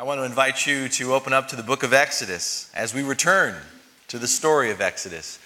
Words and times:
I 0.00 0.04
want 0.04 0.20
to 0.20 0.24
invite 0.24 0.64
you 0.64 0.88
to 0.90 1.12
open 1.12 1.32
up 1.32 1.48
to 1.48 1.56
the 1.56 1.62
book 1.64 1.82
of 1.82 1.92
Exodus 1.92 2.70
as 2.72 2.94
we 2.94 3.02
return 3.02 3.56
to 4.06 4.16
the 4.20 4.28
story 4.28 4.70
of 4.70 4.80
Exodus. 4.80 5.40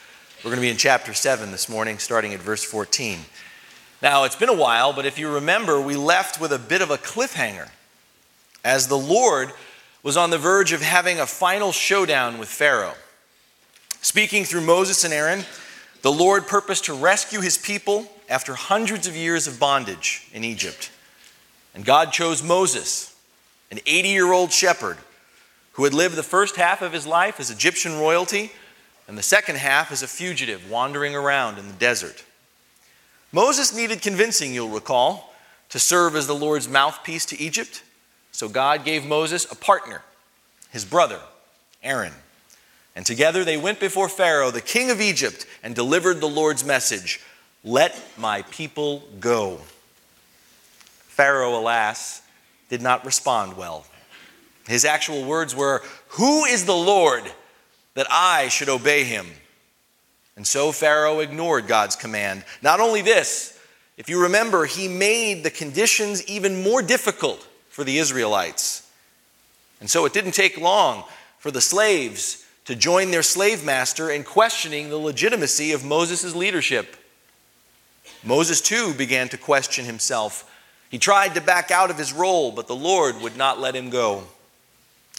We're 0.44 0.50
going 0.50 0.56
to 0.58 0.60
be 0.60 0.68
in 0.68 0.76
chapter 0.76 1.14
7 1.14 1.50
this 1.50 1.70
morning, 1.70 1.98
starting 1.98 2.34
at 2.34 2.40
verse 2.40 2.62
14. 2.62 3.20
Now, 4.02 4.24
it's 4.24 4.36
been 4.36 4.50
a 4.50 4.54
while, 4.54 4.92
but 4.92 5.06
if 5.06 5.18
you 5.18 5.32
remember, 5.32 5.80
we 5.80 5.96
left 5.96 6.38
with 6.38 6.52
a 6.52 6.58
bit 6.58 6.82
of 6.82 6.90
a 6.90 6.98
cliffhanger 6.98 7.70
as 8.62 8.88
the 8.88 8.98
Lord 8.98 9.52
was 10.02 10.18
on 10.18 10.28
the 10.28 10.36
verge 10.36 10.72
of 10.72 10.82
having 10.82 11.18
a 11.18 11.24
final 11.24 11.72
showdown 11.72 12.36
with 12.36 12.50
Pharaoh. 12.50 12.96
Speaking 14.02 14.44
through 14.44 14.66
Moses 14.66 15.02
and 15.02 15.14
Aaron, 15.14 15.46
the 16.02 16.12
Lord 16.12 16.46
purposed 16.46 16.84
to 16.84 16.94
rescue 16.94 17.40
his 17.40 17.56
people 17.56 18.06
after 18.28 18.52
hundreds 18.52 19.06
of 19.06 19.16
years 19.16 19.46
of 19.46 19.58
bondage 19.58 20.28
in 20.34 20.44
Egypt. 20.44 20.90
And 21.74 21.86
God 21.86 22.12
chose 22.12 22.42
Moses 22.42 23.11
an 23.72 23.80
80 23.86 24.08
year 24.10 24.32
old 24.32 24.52
shepherd 24.52 24.98
who 25.72 25.84
had 25.84 25.94
lived 25.94 26.14
the 26.14 26.22
first 26.22 26.56
half 26.56 26.82
of 26.82 26.92
his 26.92 27.06
life 27.06 27.40
as 27.40 27.50
Egyptian 27.50 27.98
royalty 27.98 28.52
and 29.08 29.16
the 29.16 29.22
second 29.22 29.56
half 29.56 29.90
as 29.90 30.02
a 30.02 30.06
fugitive 30.06 30.70
wandering 30.70 31.16
around 31.16 31.58
in 31.58 31.66
the 31.66 31.74
desert. 31.74 32.22
Moses 33.32 33.74
needed 33.74 34.02
convincing, 34.02 34.52
you'll 34.52 34.68
recall, 34.68 35.32
to 35.70 35.78
serve 35.78 36.14
as 36.14 36.26
the 36.26 36.34
Lord's 36.34 36.68
mouthpiece 36.68 37.24
to 37.26 37.40
Egypt. 37.40 37.82
So 38.30 38.46
God 38.46 38.84
gave 38.84 39.06
Moses 39.06 39.50
a 39.50 39.56
partner, 39.56 40.02
his 40.70 40.84
brother, 40.84 41.20
Aaron. 41.82 42.12
And 42.94 43.06
together 43.06 43.42
they 43.42 43.56
went 43.56 43.80
before 43.80 44.10
Pharaoh, 44.10 44.50
the 44.50 44.60
king 44.60 44.90
of 44.90 45.00
Egypt, 45.00 45.46
and 45.62 45.74
delivered 45.74 46.20
the 46.20 46.28
Lord's 46.28 46.62
message 46.62 47.20
Let 47.64 47.98
my 48.18 48.42
people 48.50 49.04
go. 49.18 49.60
Pharaoh, 51.08 51.58
alas, 51.58 52.21
did 52.72 52.80
not 52.80 53.04
respond 53.04 53.54
well. 53.54 53.84
His 54.66 54.86
actual 54.86 55.26
words 55.26 55.54
were, 55.54 55.82
Who 56.08 56.46
is 56.46 56.64
the 56.64 56.74
Lord 56.74 57.22
that 57.92 58.06
I 58.10 58.48
should 58.48 58.70
obey 58.70 59.04
him? 59.04 59.26
And 60.36 60.46
so 60.46 60.72
Pharaoh 60.72 61.20
ignored 61.20 61.66
God's 61.66 61.96
command. 61.96 62.44
Not 62.62 62.80
only 62.80 63.02
this, 63.02 63.60
if 63.98 64.08
you 64.08 64.22
remember, 64.22 64.64
he 64.64 64.88
made 64.88 65.44
the 65.44 65.50
conditions 65.50 66.26
even 66.26 66.62
more 66.62 66.80
difficult 66.80 67.46
for 67.68 67.84
the 67.84 67.98
Israelites. 67.98 68.90
And 69.80 69.90
so 69.90 70.06
it 70.06 70.14
didn't 70.14 70.32
take 70.32 70.58
long 70.58 71.04
for 71.40 71.50
the 71.50 71.60
slaves 71.60 72.42
to 72.64 72.74
join 72.74 73.10
their 73.10 73.22
slave 73.22 73.62
master 73.66 74.10
in 74.10 74.24
questioning 74.24 74.88
the 74.88 74.96
legitimacy 74.96 75.72
of 75.72 75.84
Moses' 75.84 76.34
leadership. 76.34 76.96
Moses 78.24 78.62
too 78.62 78.94
began 78.94 79.28
to 79.28 79.36
question 79.36 79.84
himself 79.84 80.48
he 80.92 80.98
tried 80.98 81.34
to 81.34 81.40
back 81.40 81.70
out 81.70 81.90
of 81.90 81.96
his 81.96 82.12
role, 82.12 82.52
but 82.52 82.66
the 82.66 82.76
Lord 82.76 83.22
would 83.22 83.34
not 83.34 83.58
let 83.58 83.74
him 83.74 83.88
go. 83.88 84.24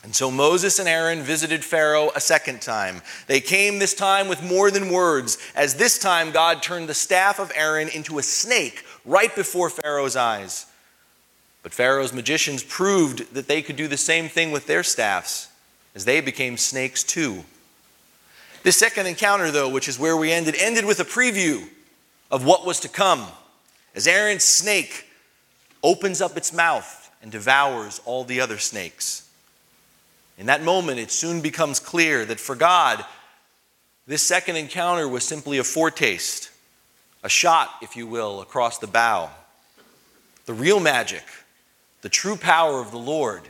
And 0.03 0.13
so 0.13 0.29
Moses 0.29 0.77
and 0.77 0.87
Aaron 0.87 1.21
visited 1.23 1.65
Pharaoh 1.65 2.11
a 2.15 2.21
second 2.21 2.61
time. 2.61 3.01
They 3.25 3.41
came 3.41 3.79
this 3.79 3.95
time 3.95 4.27
with 4.27 4.43
more 4.43 4.69
than 4.69 4.91
words, 4.91 5.39
as 5.55 5.73
this 5.73 5.97
time 5.97 6.29
God 6.29 6.61
turned 6.61 6.87
the 6.87 6.93
staff 6.93 7.39
of 7.39 7.51
Aaron 7.55 7.89
into 7.89 8.19
a 8.19 8.23
snake 8.23 8.85
right 9.03 9.35
before 9.35 9.71
Pharaoh's 9.71 10.15
eyes. 10.15 10.67
But 11.63 11.73
Pharaoh's 11.73 12.13
magicians 12.13 12.61
proved 12.61 13.33
that 13.33 13.47
they 13.47 13.63
could 13.63 13.75
do 13.75 13.87
the 13.87 13.97
same 13.97 14.29
thing 14.29 14.51
with 14.51 14.67
their 14.67 14.83
staffs, 14.83 15.47
as 15.95 16.05
they 16.05 16.21
became 16.21 16.55
snakes 16.55 17.03
too. 17.03 17.45
This 18.61 18.77
second 18.77 19.07
encounter, 19.07 19.49
though, 19.49 19.69
which 19.69 19.87
is 19.87 19.97
where 19.97 20.15
we 20.15 20.31
ended, 20.31 20.53
ended 20.59 20.85
with 20.85 20.99
a 20.99 21.03
preview 21.03 21.67
of 22.29 22.45
what 22.45 22.63
was 22.63 22.79
to 22.81 22.89
come. 22.89 23.25
As 23.95 24.05
Aaron's 24.05 24.43
snake 24.43 25.07
opens 25.83 26.21
up 26.21 26.37
its 26.37 26.53
mouth 26.53 27.11
and 27.21 27.31
devours 27.31 28.01
all 28.05 28.23
the 28.23 28.41
other 28.41 28.57
snakes. 28.57 29.29
In 30.37 30.47
that 30.47 30.63
moment, 30.63 30.99
it 30.99 31.11
soon 31.11 31.41
becomes 31.41 31.79
clear 31.79 32.25
that 32.25 32.39
for 32.39 32.55
God, 32.55 33.05
this 34.07 34.23
second 34.23 34.55
encounter 34.55 35.07
was 35.07 35.23
simply 35.23 35.57
a 35.57 35.63
foretaste, 35.63 36.49
a 37.23 37.29
shot, 37.29 37.69
if 37.81 37.95
you 37.95 38.07
will, 38.07 38.41
across 38.41 38.79
the 38.79 38.87
bow. 38.87 39.29
The 40.45 40.53
real 40.53 40.79
magic, 40.79 41.23
the 42.01 42.09
true 42.09 42.35
power 42.35 42.81
of 42.81 42.91
the 42.91 42.97
Lord, 42.97 43.43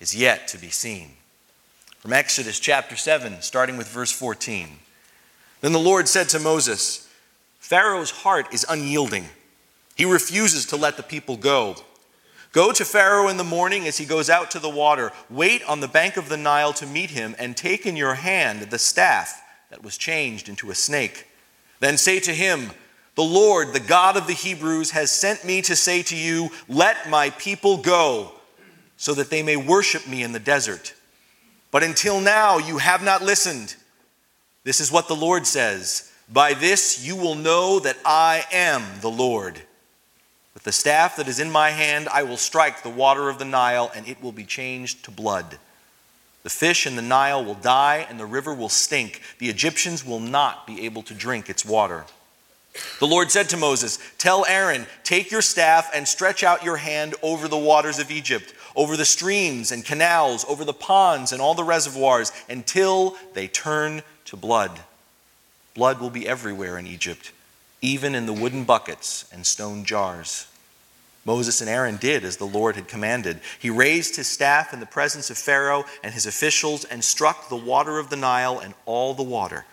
is 0.00 0.14
yet 0.14 0.48
to 0.48 0.58
be 0.58 0.68
seen. 0.68 1.12
From 1.98 2.12
Exodus 2.12 2.60
chapter 2.60 2.96
7, 2.96 3.40
starting 3.40 3.76
with 3.76 3.88
verse 3.88 4.12
14. 4.12 4.68
Then 5.60 5.72
the 5.72 5.78
Lord 5.78 6.06
said 6.06 6.28
to 6.30 6.38
Moses, 6.38 7.08
Pharaoh's 7.58 8.10
heart 8.10 8.52
is 8.52 8.66
unyielding 8.68 9.24
he 9.98 10.04
refuses 10.04 10.64
to 10.66 10.76
let 10.76 10.96
the 10.96 11.02
people 11.02 11.36
go. 11.36 11.74
Go 12.52 12.70
to 12.70 12.84
Pharaoh 12.84 13.28
in 13.28 13.36
the 13.36 13.44
morning 13.44 13.86
as 13.88 13.98
he 13.98 14.06
goes 14.06 14.30
out 14.30 14.52
to 14.52 14.60
the 14.60 14.70
water. 14.70 15.12
Wait 15.28 15.62
on 15.64 15.80
the 15.80 15.88
bank 15.88 16.16
of 16.16 16.28
the 16.28 16.36
Nile 16.36 16.72
to 16.74 16.86
meet 16.86 17.10
him, 17.10 17.34
and 17.36 17.56
take 17.56 17.84
in 17.84 17.96
your 17.96 18.14
hand 18.14 18.62
the 18.62 18.78
staff 18.78 19.42
that 19.70 19.82
was 19.82 19.98
changed 19.98 20.48
into 20.48 20.70
a 20.70 20.74
snake. 20.74 21.26
Then 21.80 21.96
say 21.96 22.20
to 22.20 22.32
him, 22.32 22.70
The 23.16 23.24
Lord, 23.24 23.72
the 23.72 23.80
God 23.80 24.16
of 24.16 24.28
the 24.28 24.34
Hebrews, 24.34 24.92
has 24.92 25.10
sent 25.10 25.44
me 25.44 25.60
to 25.62 25.74
say 25.74 26.02
to 26.04 26.16
you, 26.16 26.50
Let 26.68 27.10
my 27.10 27.30
people 27.30 27.76
go, 27.76 28.32
so 28.96 29.14
that 29.14 29.30
they 29.30 29.42
may 29.42 29.56
worship 29.56 30.06
me 30.06 30.22
in 30.22 30.30
the 30.30 30.38
desert. 30.38 30.94
But 31.72 31.82
until 31.82 32.20
now 32.20 32.58
you 32.58 32.78
have 32.78 33.02
not 33.02 33.22
listened. 33.22 33.74
This 34.62 34.80
is 34.80 34.92
what 34.92 35.08
the 35.08 35.16
Lord 35.16 35.44
says 35.44 36.12
By 36.32 36.54
this 36.54 37.04
you 37.04 37.16
will 37.16 37.34
know 37.34 37.80
that 37.80 37.98
I 38.04 38.44
am 38.52 38.84
the 39.00 39.10
Lord. 39.10 39.60
With 40.58 40.64
the 40.64 40.72
staff 40.72 41.14
that 41.14 41.28
is 41.28 41.38
in 41.38 41.52
my 41.52 41.70
hand, 41.70 42.08
I 42.08 42.24
will 42.24 42.36
strike 42.36 42.82
the 42.82 42.90
water 42.90 43.28
of 43.28 43.38
the 43.38 43.44
Nile, 43.44 43.92
and 43.94 44.08
it 44.08 44.20
will 44.20 44.32
be 44.32 44.42
changed 44.42 45.04
to 45.04 45.12
blood. 45.12 45.56
The 46.42 46.50
fish 46.50 46.84
in 46.84 46.96
the 46.96 47.00
Nile 47.00 47.44
will 47.44 47.54
die, 47.54 48.04
and 48.10 48.18
the 48.18 48.26
river 48.26 48.52
will 48.52 48.68
stink. 48.68 49.22
The 49.38 49.50
Egyptians 49.50 50.04
will 50.04 50.18
not 50.18 50.66
be 50.66 50.84
able 50.84 51.04
to 51.04 51.14
drink 51.14 51.48
its 51.48 51.64
water. 51.64 52.06
The 52.98 53.06
Lord 53.06 53.30
said 53.30 53.48
to 53.50 53.56
Moses, 53.56 54.00
Tell 54.18 54.44
Aaron, 54.46 54.88
take 55.04 55.30
your 55.30 55.42
staff 55.42 55.92
and 55.94 56.08
stretch 56.08 56.42
out 56.42 56.64
your 56.64 56.78
hand 56.78 57.14
over 57.22 57.46
the 57.46 57.56
waters 57.56 58.00
of 58.00 58.10
Egypt, 58.10 58.52
over 58.74 58.96
the 58.96 59.04
streams 59.04 59.70
and 59.70 59.84
canals, 59.84 60.44
over 60.48 60.64
the 60.64 60.72
ponds 60.72 61.30
and 61.30 61.40
all 61.40 61.54
the 61.54 61.62
reservoirs, 61.62 62.32
until 62.48 63.16
they 63.32 63.46
turn 63.46 64.02
to 64.24 64.36
blood. 64.36 64.80
Blood 65.76 66.00
will 66.00 66.10
be 66.10 66.26
everywhere 66.26 66.78
in 66.78 66.88
Egypt 66.88 67.30
even 67.80 68.14
in 68.14 68.26
the 68.26 68.32
wooden 68.32 68.64
buckets 68.64 69.28
and 69.32 69.46
stone 69.46 69.84
jars. 69.84 70.47
Moses 71.24 71.60
and 71.60 71.68
Aaron 71.68 71.96
did 71.96 72.24
as 72.24 72.36
the 72.36 72.46
Lord 72.46 72.76
had 72.76 72.88
commanded. 72.88 73.40
He 73.58 73.70
raised 73.70 74.16
his 74.16 74.26
staff 74.26 74.72
in 74.72 74.80
the 74.80 74.86
presence 74.86 75.30
of 75.30 75.36
Pharaoh 75.36 75.84
and 76.02 76.14
his 76.14 76.26
officials 76.26 76.84
and 76.84 77.04
struck 77.04 77.48
the 77.48 77.56
water 77.56 77.98
of 77.98 78.08
the 78.08 78.16
Nile, 78.16 78.58
and 78.58 78.74
all 78.86 79.14
the 79.14 79.22
water 79.22 79.66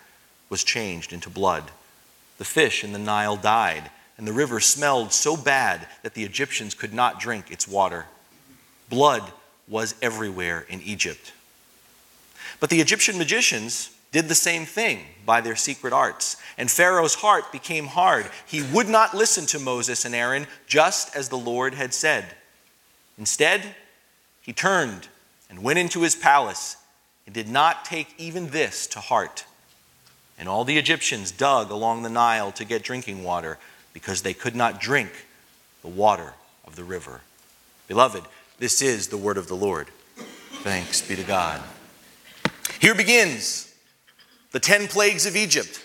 was 0.50 0.64
changed 0.64 1.12
into 1.12 1.30
blood. 1.30 1.70
The 2.38 2.44
fish 2.44 2.84
in 2.84 2.92
the 2.92 2.98
Nile 2.98 3.36
died, 3.36 3.90
and 4.18 4.26
the 4.26 4.32
river 4.32 4.60
smelled 4.60 5.12
so 5.12 5.36
bad 5.36 5.86
that 6.02 6.14
the 6.14 6.24
Egyptians 6.24 6.74
could 6.74 6.92
not 6.92 7.20
drink 7.20 7.50
its 7.50 7.66
water. 7.66 8.06
Blood 8.88 9.32
was 9.68 9.94
everywhere 10.02 10.66
in 10.68 10.80
Egypt. 10.82 11.32
But 12.60 12.70
the 12.70 12.80
Egyptian 12.80 13.18
magicians 13.18 13.90
did 14.12 14.28
the 14.28 14.34
same 14.34 14.64
thing 14.64 15.00
by 15.24 15.40
their 15.40 15.56
secret 15.56 15.92
arts. 15.92 16.36
And 16.58 16.70
Pharaoh's 16.70 17.16
heart 17.16 17.52
became 17.52 17.86
hard. 17.86 18.26
He 18.46 18.62
would 18.62 18.88
not 18.88 19.14
listen 19.14 19.46
to 19.46 19.58
Moses 19.58 20.04
and 20.04 20.14
Aaron, 20.14 20.46
just 20.66 21.14
as 21.14 21.28
the 21.28 21.36
Lord 21.36 21.74
had 21.74 21.92
said. 21.92 22.24
Instead, 23.18 23.74
he 24.42 24.52
turned 24.52 25.08
and 25.50 25.62
went 25.62 25.78
into 25.78 26.02
his 26.02 26.14
palace 26.14 26.76
and 27.26 27.34
did 27.34 27.48
not 27.48 27.84
take 27.84 28.14
even 28.18 28.50
this 28.50 28.86
to 28.88 29.00
heart. 29.00 29.44
And 30.38 30.48
all 30.48 30.64
the 30.64 30.78
Egyptians 30.78 31.30
dug 31.30 31.70
along 31.70 32.02
the 32.02 32.10
Nile 32.10 32.52
to 32.52 32.64
get 32.64 32.82
drinking 32.82 33.24
water 33.24 33.58
because 33.92 34.22
they 34.22 34.34
could 34.34 34.54
not 34.54 34.80
drink 34.80 35.10
the 35.82 35.88
water 35.88 36.34
of 36.66 36.76
the 36.76 36.84
river. 36.84 37.22
Beloved, 37.88 38.24
this 38.58 38.82
is 38.82 39.08
the 39.08 39.16
word 39.16 39.38
of 39.38 39.48
the 39.48 39.56
Lord. 39.56 39.88
Thanks 40.62 41.00
be 41.00 41.16
to 41.16 41.22
God. 41.22 41.62
Here 42.80 42.94
begins 42.94 43.65
the 44.56 44.60
ten 44.60 44.88
plagues 44.88 45.26
of 45.26 45.36
Egypt, 45.36 45.82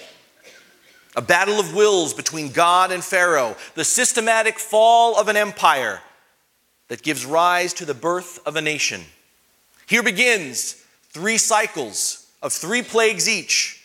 a 1.17 1.21
battle 1.21 1.59
of 1.59 1.75
wills 1.75 2.13
between 2.13 2.53
God 2.53 2.93
and 2.93 3.03
Pharaoh, 3.03 3.57
the 3.75 3.83
systematic 3.83 4.59
fall 4.59 5.19
of 5.19 5.27
an 5.27 5.35
empire 5.35 5.99
that 6.87 7.03
gives 7.03 7.25
rise 7.25 7.73
to 7.73 7.83
the 7.83 7.93
birth 7.93 8.39
of 8.47 8.55
a 8.55 8.61
nation. 8.61 9.01
Here 9.87 10.01
begins 10.01 10.81
three 11.09 11.37
cycles 11.37 12.31
of 12.41 12.53
three 12.53 12.81
plagues 12.81 13.27
each, 13.27 13.83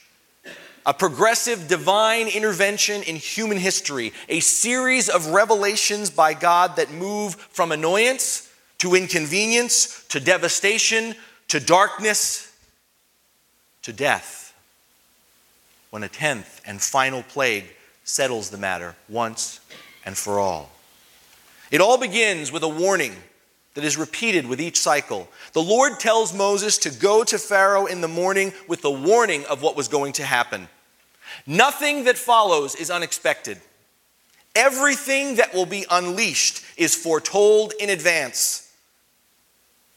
a 0.87 0.95
progressive 0.95 1.67
divine 1.67 2.29
intervention 2.29 3.03
in 3.03 3.17
human 3.17 3.59
history, 3.59 4.13
a 4.29 4.39
series 4.39 5.09
of 5.09 5.31
revelations 5.31 6.11
by 6.11 6.33
God 6.33 6.77
that 6.77 6.93
move 6.93 7.35
from 7.35 7.73
annoyance 7.73 8.49
to 8.79 8.95
inconvenience 8.95 10.05
to 10.11 10.21
devastation 10.21 11.17
to 11.49 11.59
darkness 11.59 12.57
to 13.83 13.93
death 13.93 14.36
when 15.91 16.03
a 16.03 16.09
tenth 16.09 16.61
and 16.67 16.81
final 16.81 17.23
plague 17.23 17.65
settles 18.05 18.51
the 18.51 18.59
matter 18.59 18.95
once 19.09 19.61
and 20.05 20.17
for 20.17 20.39
all. 20.39 20.71
It 21.71 21.81
all 21.81 21.99
begins 21.99 22.53
with 22.53 22.63
a 22.63 22.69
warning 22.69 23.15
that 23.75 23.85
is 23.85 23.99
repeated 23.99 24.47
with 24.47 24.61
each 24.61 24.81
cycle. 24.81 25.29
The 25.53 25.63
Lord 25.63 26.01
tells 26.01 26.33
Moses 26.33 26.79
to 26.79 26.91
go 26.91 27.25
to 27.25 27.39
Pharaoh 27.39 27.87
in 27.87 28.01
the 28.01 28.09
morning 28.09 28.53
with 28.69 28.83
the 28.83 28.91
warning 28.91 29.45
of 29.47 29.63
what 29.63 29.77
was 29.77 29.89
going 29.89 30.13
to 30.15 30.25
happen. 30.25 30.69
Nothing 31.47 32.05
that 32.05 32.17
follows 32.17 32.75
is 32.75 32.91
unexpected. 32.91 33.61
Everything 34.55 35.37
that 35.37 35.53
will 35.53 35.67
be 35.67 35.85
unleashed 35.91 36.65
is 36.79 36.95
foretold 36.95 37.75
in 37.79 37.91
advance. 37.91 38.73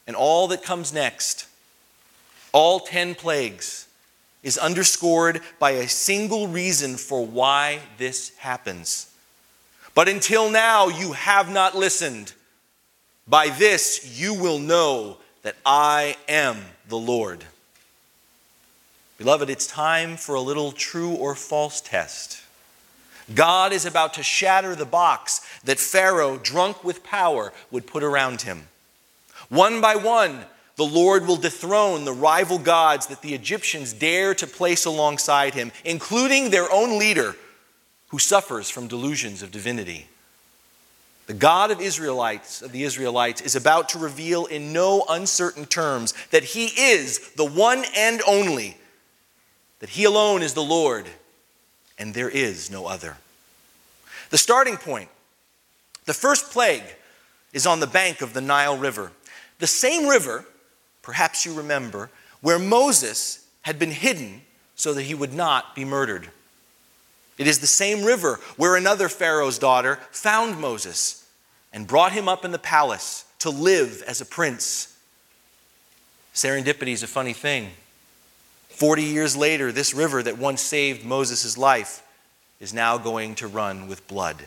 And 0.05 0.15
all 0.15 0.47
that 0.49 0.63
comes 0.63 0.91
next, 0.91 1.47
all 2.51 2.79
10 2.79 3.15
plagues, 3.15 3.87
is 4.43 4.57
underscored 4.57 5.41
by 5.59 5.71
a 5.71 5.87
single 5.87 6.47
reason 6.47 6.95
for 6.95 7.25
why 7.25 7.79
this 7.97 8.35
happens. 8.37 9.13
But 9.93 10.07
until 10.07 10.49
now, 10.49 10.87
you 10.87 11.11
have 11.13 11.51
not 11.51 11.75
listened. 11.75 12.33
By 13.27 13.49
this, 13.49 14.19
you 14.19 14.33
will 14.33 14.59
know 14.59 15.17
that 15.41 15.55
I 15.65 16.15
am 16.27 16.57
the 16.87 16.97
Lord. 16.97 17.43
Beloved, 19.17 19.49
it's 19.49 19.67
time 19.67 20.15
for 20.15 20.35
a 20.35 20.41
little 20.41 20.71
true 20.71 21.11
or 21.11 21.35
false 21.35 21.81
test. 21.81 22.41
God 23.35 23.73
is 23.73 23.85
about 23.85 24.13
to 24.15 24.23
shatter 24.23 24.75
the 24.75 24.85
box 24.85 25.41
that 25.65 25.79
Pharaoh, 25.79 26.37
drunk 26.37 26.83
with 26.83 27.03
power, 27.03 27.53
would 27.69 27.85
put 27.85 28.03
around 28.03 28.41
him. 28.43 28.67
One 29.49 29.81
by 29.81 29.95
one, 29.95 30.45
the 30.79 30.85
Lord 30.85 31.27
will 31.27 31.35
dethrone 31.35 32.05
the 32.05 32.13
rival 32.13 32.57
gods 32.57 33.07
that 33.07 33.21
the 33.21 33.33
Egyptians 33.33 33.91
dare 33.91 34.33
to 34.35 34.47
place 34.47 34.85
alongside 34.85 35.53
him, 35.53 35.73
including 35.83 36.51
their 36.51 36.71
own 36.71 36.97
leader, 36.97 37.35
who 38.07 38.17
suffers 38.17 38.69
from 38.69 38.87
delusions 38.87 39.43
of 39.43 39.51
divinity. 39.51 40.07
The 41.27 41.33
God 41.33 41.71
of 41.71 41.81
Israelites 41.81 42.61
of 42.61 42.71
the 42.71 42.83
Israelites 42.83 43.41
is 43.41 43.57
about 43.57 43.89
to 43.89 43.99
reveal 43.99 44.45
in 44.45 44.71
no 44.71 45.03
uncertain 45.09 45.65
terms 45.65 46.13
that 46.31 46.45
he 46.45 46.67
is 46.67 47.33
the 47.33 47.43
one 47.43 47.83
and 47.93 48.21
only, 48.25 48.77
that 49.79 49.89
he 49.89 50.05
alone 50.05 50.41
is 50.41 50.53
the 50.53 50.63
Lord, 50.63 51.07
and 51.97 52.13
there 52.13 52.29
is 52.29 52.71
no 52.71 52.85
other. 52.85 53.17
The 54.29 54.37
starting 54.37 54.77
point, 54.77 55.09
the 56.05 56.13
first 56.13 56.51
plague, 56.51 56.85
is 57.51 57.67
on 57.67 57.81
the 57.81 57.85
bank 57.85 58.21
of 58.21 58.33
the 58.33 58.39
Nile 58.39 58.77
River. 58.77 59.11
The 59.57 59.67
same 59.67 60.07
river 60.07 60.45
perhaps 61.09 61.43
you 61.43 61.51
remember, 61.55 62.07
where 62.41 62.59
Moses 62.59 63.43
had 63.63 63.79
been 63.79 63.89
hidden 63.89 64.43
so 64.75 64.93
that 64.93 65.01
he 65.01 65.15
would 65.15 65.33
not 65.33 65.73
be 65.73 65.83
murdered. 65.83 66.29
It 67.39 67.47
is 67.47 67.57
the 67.57 67.65
same 67.65 68.03
river 68.03 68.39
where 68.57 68.75
another 68.75 69.09
Pharaoh's 69.09 69.57
daughter 69.57 69.97
found 70.11 70.61
Moses 70.61 71.27
and 71.73 71.87
brought 71.87 72.11
him 72.11 72.29
up 72.29 72.45
in 72.45 72.51
the 72.51 72.59
palace 72.59 73.25
to 73.39 73.49
live 73.49 74.03
as 74.05 74.21
a 74.21 74.25
prince. 74.25 74.95
Serendipity 76.35 76.93
is 76.93 77.01
a 77.01 77.07
funny 77.07 77.33
thing. 77.33 77.71
Forty 78.67 79.01
years 79.01 79.35
later, 79.35 79.71
this 79.71 79.95
river 79.95 80.21
that 80.21 80.37
once 80.37 80.61
saved 80.61 81.03
Moses' 81.03 81.57
life 81.57 82.03
is 82.59 82.71
now 82.71 82.99
going 82.99 83.33
to 83.33 83.47
run 83.47 83.87
with 83.87 84.07
blood 84.07 84.45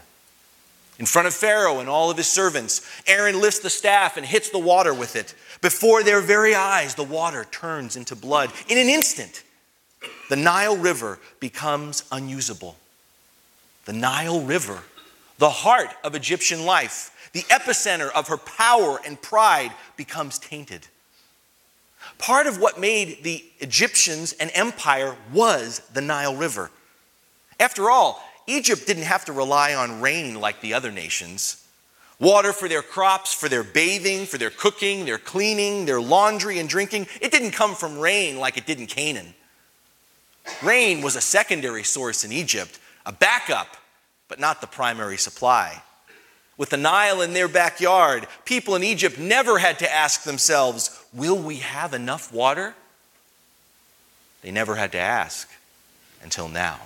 in 0.98 1.06
front 1.06 1.26
of 1.26 1.34
Pharaoh 1.34 1.80
and 1.80 1.88
all 1.88 2.10
of 2.10 2.16
his 2.16 2.28
servants. 2.28 2.80
Aaron 3.06 3.40
lifts 3.40 3.60
the 3.60 3.70
staff 3.70 4.16
and 4.16 4.26
hits 4.26 4.50
the 4.50 4.58
water 4.58 4.92
with 4.92 5.16
it. 5.16 5.34
Before 5.60 6.02
their 6.02 6.20
very 6.20 6.54
eyes, 6.54 6.94
the 6.94 7.02
water 7.02 7.44
turns 7.44 7.96
into 7.96 8.14
blood. 8.14 8.52
In 8.68 8.78
an 8.78 8.88
instant, 8.88 9.42
the 10.28 10.36
Nile 10.36 10.76
River 10.76 11.18
becomes 11.40 12.04
unusable. 12.12 12.76
The 13.84 13.92
Nile 13.92 14.40
River, 14.40 14.80
the 15.38 15.50
heart 15.50 15.90
of 16.04 16.14
Egyptian 16.14 16.64
life, 16.64 17.30
the 17.32 17.42
epicenter 17.42 18.10
of 18.12 18.28
her 18.28 18.36
power 18.36 19.00
and 19.06 19.20
pride, 19.20 19.72
becomes 19.96 20.38
tainted. 20.38 20.86
Part 22.18 22.46
of 22.46 22.60
what 22.60 22.78
made 22.78 23.22
the 23.22 23.44
Egyptians 23.60 24.32
an 24.34 24.50
empire 24.50 25.16
was 25.32 25.80
the 25.92 26.00
Nile 26.00 26.36
River. 26.36 26.70
After 27.58 27.90
all, 27.90 28.22
Egypt 28.46 28.86
didn't 28.86 29.04
have 29.04 29.24
to 29.26 29.32
rely 29.32 29.74
on 29.74 30.00
rain 30.00 30.40
like 30.40 30.60
the 30.60 30.74
other 30.74 30.90
nations. 30.90 31.64
Water 32.18 32.52
for 32.52 32.68
their 32.68 32.82
crops, 32.82 33.34
for 33.34 33.48
their 33.48 33.64
bathing, 33.64 34.26
for 34.26 34.38
their 34.38 34.50
cooking, 34.50 35.04
their 35.04 35.18
cleaning, 35.18 35.86
their 35.86 36.00
laundry 36.00 36.58
and 36.58 36.68
drinking, 36.68 37.06
it 37.20 37.32
didn't 37.32 37.50
come 37.50 37.74
from 37.74 37.98
rain 37.98 38.38
like 38.38 38.56
it 38.56 38.66
did 38.66 38.78
in 38.78 38.86
Canaan. 38.86 39.34
Rain 40.62 41.02
was 41.02 41.16
a 41.16 41.20
secondary 41.20 41.82
source 41.82 42.24
in 42.24 42.32
Egypt, 42.32 42.78
a 43.06 43.12
backup, 43.12 43.76
but 44.28 44.40
not 44.40 44.60
the 44.60 44.66
primary 44.66 45.16
supply. 45.16 45.82
With 46.56 46.70
the 46.70 46.76
Nile 46.76 47.22
in 47.22 47.32
their 47.32 47.48
backyard, 47.48 48.26
people 48.44 48.76
in 48.76 48.84
Egypt 48.84 49.18
never 49.18 49.58
had 49.58 49.78
to 49.80 49.92
ask 49.92 50.22
themselves, 50.22 50.98
Will 51.12 51.38
we 51.38 51.56
have 51.56 51.92
enough 51.92 52.32
water? 52.32 52.74
They 54.42 54.50
never 54.50 54.76
had 54.76 54.92
to 54.92 54.98
ask 54.98 55.48
until 56.22 56.48
now. 56.48 56.80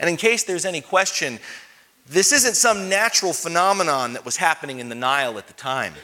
And 0.00 0.08
in 0.08 0.16
case 0.16 0.44
there's 0.44 0.64
any 0.64 0.80
question, 0.80 1.38
this 2.08 2.32
isn't 2.32 2.54
some 2.54 2.88
natural 2.88 3.32
phenomenon 3.32 4.14
that 4.14 4.24
was 4.24 4.36
happening 4.36 4.78
in 4.78 4.88
the 4.88 4.94
Nile 4.94 5.38
at 5.38 5.46
the 5.46 5.52
time. 5.52 5.94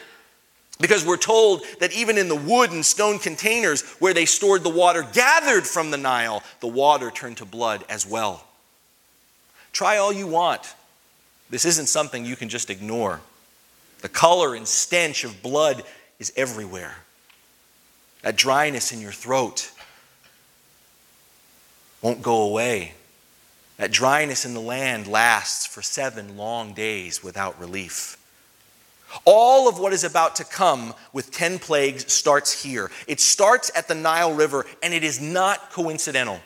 Because 0.80 1.06
we're 1.06 1.16
told 1.16 1.62
that 1.78 1.92
even 1.92 2.18
in 2.18 2.28
the 2.28 2.36
wood 2.36 2.72
and 2.72 2.84
stone 2.84 3.18
containers 3.18 3.82
where 4.00 4.12
they 4.12 4.26
stored 4.26 4.64
the 4.64 4.70
water 4.70 5.06
gathered 5.12 5.66
from 5.66 5.90
the 5.90 5.96
Nile, 5.96 6.42
the 6.60 6.66
water 6.66 7.10
turned 7.10 7.36
to 7.38 7.44
blood 7.44 7.84
as 7.88 8.06
well. 8.06 8.44
Try 9.72 9.96
all 9.96 10.12
you 10.12 10.26
want. 10.26 10.74
This 11.48 11.64
isn't 11.64 11.88
something 11.88 12.24
you 12.24 12.36
can 12.36 12.48
just 12.48 12.70
ignore. 12.70 13.20
The 14.00 14.08
color 14.08 14.54
and 14.54 14.66
stench 14.66 15.24
of 15.24 15.42
blood 15.42 15.84
is 16.18 16.32
everywhere. 16.36 16.96
That 18.22 18.36
dryness 18.36 18.92
in 18.92 19.00
your 19.00 19.12
throat 19.12 19.70
won't 22.02 22.20
go 22.20 22.42
away 22.42 22.94
that 23.76 23.90
dryness 23.90 24.44
in 24.44 24.54
the 24.54 24.60
land 24.60 25.06
lasts 25.06 25.66
for 25.66 25.82
seven 25.82 26.36
long 26.36 26.72
days 26.72 27.22
without 27.22 27.58
relief. 27.58 28.16
All 29.24 29.68
of 29.68 29.78
what 29.78 29.92
is 29.92 30.04
about 30.04 30.36
to 30.36 30.44
come 30.44 30.94
with 31.12 31.30
10 31.30 31.58
plagues 31.58 32.12
starts 32.12 32.62
here. 32.62 32.90
It 33.06 33.20
starts 33.20 33.70
at 33.74 33.86
the 33.86 33.94
Nile 33.94 34.34
River, 34.34 34.66
and 34.82 34.92
it 34.92 35.04
is 35.04 35.20
not 35.20 35.70
coincidental. 35.70 36.40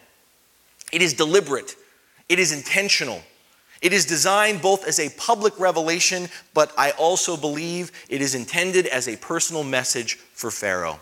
It 0.92 1.02
is 1.02 1.14
deliberate, 1.14 1.76
it 2.28 2.38
is 2.38 2.52
intentional. 2.52 3.22
It 3.80 3.92
is 3.92 4.06
designed 4.06 4.60
both 4.60 4.84
as 4.88 4.98
a 4.98 5.08
public 5.10 5.58
revelation, 5.60 6.28
but 6.52 6.72
I 6.76 6.90
also 6.92 7.36
believe 7.36 7.92
it 8.08 8.20
is 8.20 8.34
intended 8.34 8.86
as 8.88 9.06
a 9.06 9.16
personal 9.16 9.62
message 9.62 10.16
for 10.16 10.50
Pharaoh. 10.50 10.98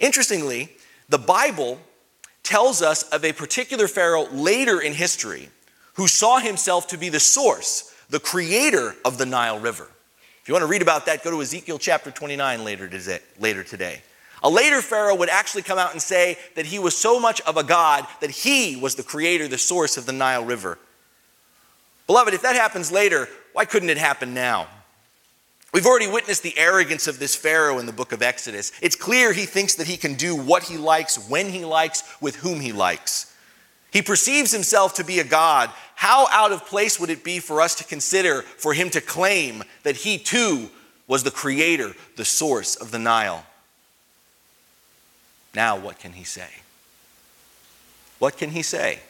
Interestingly, 0.00 0.70
the 1.08 1.18
Bible 1.18 1.78
tells 2.42 2.82
us 2.82 3.02
of 3.04 3.24
a 3.24 3.32
particular 3.32 3.88
Pharaoh 3.88 4.26
later 4.30 4.80
in 4.80 4.92
history 4.92 5.48
who 5.94 6.08
saw 6.08 6.38
himself 6.38 6.88
to 6.88 6.98
be 6.98 7.08
the 7.08 7.20
source, 7.20 7.94
the 8.10 8.20
creator 8.20 8.94
of 9.04 9.18
the 9.18 9.26
Nile 9.26 9.58
River. 9.58 9.88
If 10.42 10.48
you 10.48 10.54
want 10.54 10.62
to 10.62 10.68
read 10.68 10.82
about 10.82 11.06
that, 11.06 11.22
go 11.22 11.30
to 11.30 11.40
Ezekiel 11.40 11.78
chapter 11.78 12.10
29 12.10 12.64
later 12.64 12.88
today. 13.62 14.02
A 14.42 14.50
later 14.50 14.82
Pharaoh 14.82 15.14
would 15.14 15.28
actually 15.28 15.62
come 15.62 15.78
out 15.78 15.92
and 15.92 16.02
say 16.02 16.36
that 16.56 16.66
he 16.66 16.80
was 16.80 16.96
so 16.96 17.20
much 17.20 17.40
of 17.42 17.56
a 17.56 17.62
god 17.62 18.06
that 18.20 18.30
he 18.30 18.74
was 18.74 18.96
the 18.96 19.04
creator, 19.04 19.46
the 19.46 19.56
source 19.56 19.96
of 19.96 20.04
the 20.04 20.12
Nile 20.12 20.44
River. 20.44 20.78
Beloved, 22.08 22.34
if 22.34 22.42
that 22.42 22.56
happens 22.56 22.90
later, 22.90 23.28
why 23.52 23.64
couldn't 23.64 23.90
it 23.90 23.98
happen 23.98 24.34
now? 24.34 24.66
We've 25.72 25.86
already 25.86 26.06
witnessed 26.06 26.42
the 26.42 26.58
arrogance 26.58 27.06
of 27.06 27.18
this 27.18 27.34
Pharaoh 27.34 27.78
in 27.78 27.86
the 27.86 27.92
book 27.92 28.12
of 28.12 28.20
Exodus. 28.20 28.72
It's 28.82 28.94
clear 28.94 29.32
he 29.32 29.46
thinks 29.46 29.74
that 29.76 29.86
he 29.86 29.96
can 29.96 30.14
do 30.14 30.36
what 30.36 30.64
he 30.64 30.76
likes, 30.76 31.28
when 31.30 31.48
he 31.48 31.64
likes, 31.64 32.02
with 32.20 32.36
whom 32.36 32.60
he 32.60 32.72
likes. 32.72 33.34
He 33.90 34.02
perceives 34.02 34.52
himself 34.52 34.94
to 34.94 35.04
be 35.04 35.18
a 35.18 35.24
God. 35.24 35.70
How 35.94 36.26
out 36.30 36.52
of 36.52 36.66
place 36.66 37.00
would 37.00 37.08
it 37.08 37.24
be 37.24 37.38
for 37.38 37.62
us 37.62 37.74
to 37.76 37.84
consider 37.84 38.42
for 38.42 38.74
him 38.74 38.90
to 38.90 39.00
claim 39.00 39.62
that 39.82 39.96
he 39.96 40.18
too 40.18 40.68
was 41.06 41.22
the 41.22 41.30
creator, 41.30 41.94
the 42.16 42.24
source 42.24 42.76
of 42.76 42.90
the 42.90 42.98
Nile? 42.98 43.46
Now, 45.54 45.78
what 45.78 45.98
can 45.98 46.12
he 46.12 46.24
say? 46.24 46.48
What 48.18 48.36
can 48.36 48.50
he 48.50 48.62
say? 48.62 49.00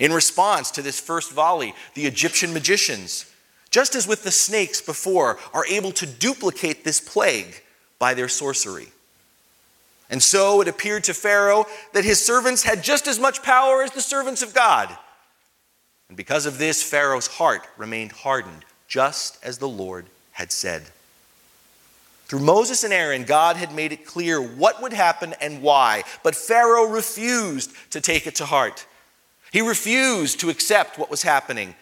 In 0.00 0.12
response 0.12 0.72
to 0.72 0.82
this 0.82 1.00
first 1.00 1.32
volley, 1.32 1.74
the 1.94 2.06
Egyptian 2.06 2.52
magicians 2.52 3.32
just 3.76 3.94
as 3.94 4.08
with 4.08 4.22
the 4.22 4.30
snakes 4.30 4.80
before, 4.80 5.38
are 5.52 5.66
able 5.66 5.92
to 5.92 6.06
duplicate 6.06 6.82
this 6.82 6.98
plague 6.98 7.62
by 7.98 8.14
their 8.14 8.26
sorcery. 8.26 8.88
And 10.08 10.22
so 10.22 10.62
it 10.62 10.68
appeared 10.68 11.04
to 11.04 11.12
Pharaoh 11.12 11.66
that 11.92 12.02
his 12.02 12.24
servants 12.24 12.62
had 12.62 12.82
just 12.82 13.06
as 13.06 13.20
much 13.20 13.42
power 13.42 13.82
as 13.82 13.90
the 13.90 14.00
servants 14.00 14.40
of 14.40 14.54
God. 14.54 14.96
And 16.08 16.16
because 16.16 16.46
of 16.46 16.56
this, 16.56 16.82
Pharaoh's 16.82 17.26
heart 17.26 17.68
remained 17.76 18.12
hardened, 18.12 18.64
just 18.88 19.36
as 19.44 19.58
the 19.58 19.68
Lord 19.68 20.06
had 20.32 20.52
said. 20.52 20.84
Through 22.28 22.40
Moses 22.40 22.82
and 22.82 22.94
Aaron, 22.94 23.24
God 23.24 23.58
had 23.58 23.74
made 23.74 23.92
it 23.92 24.06
clear 24.06 24.40
what 24.40 24.80
would 24.80 24.94
happen 24.94 25.34
and 25.38 25.60
why, 25.60 26.04
but 26.22 26.34
Pharaoh 26.34 26.88
refused 26.88 27.72
to 27.90 28.00
take 28.00 28.26
it 28.26 28.36
to 28.36 28.46
heart. 28.46 28.86
He 29.52 29.60
refused 29.60 30.40
to 30.40 30.48
accept 30.48 30.96
what 30.98 31.10
was 31.10 31.20
happening 31.20 31.74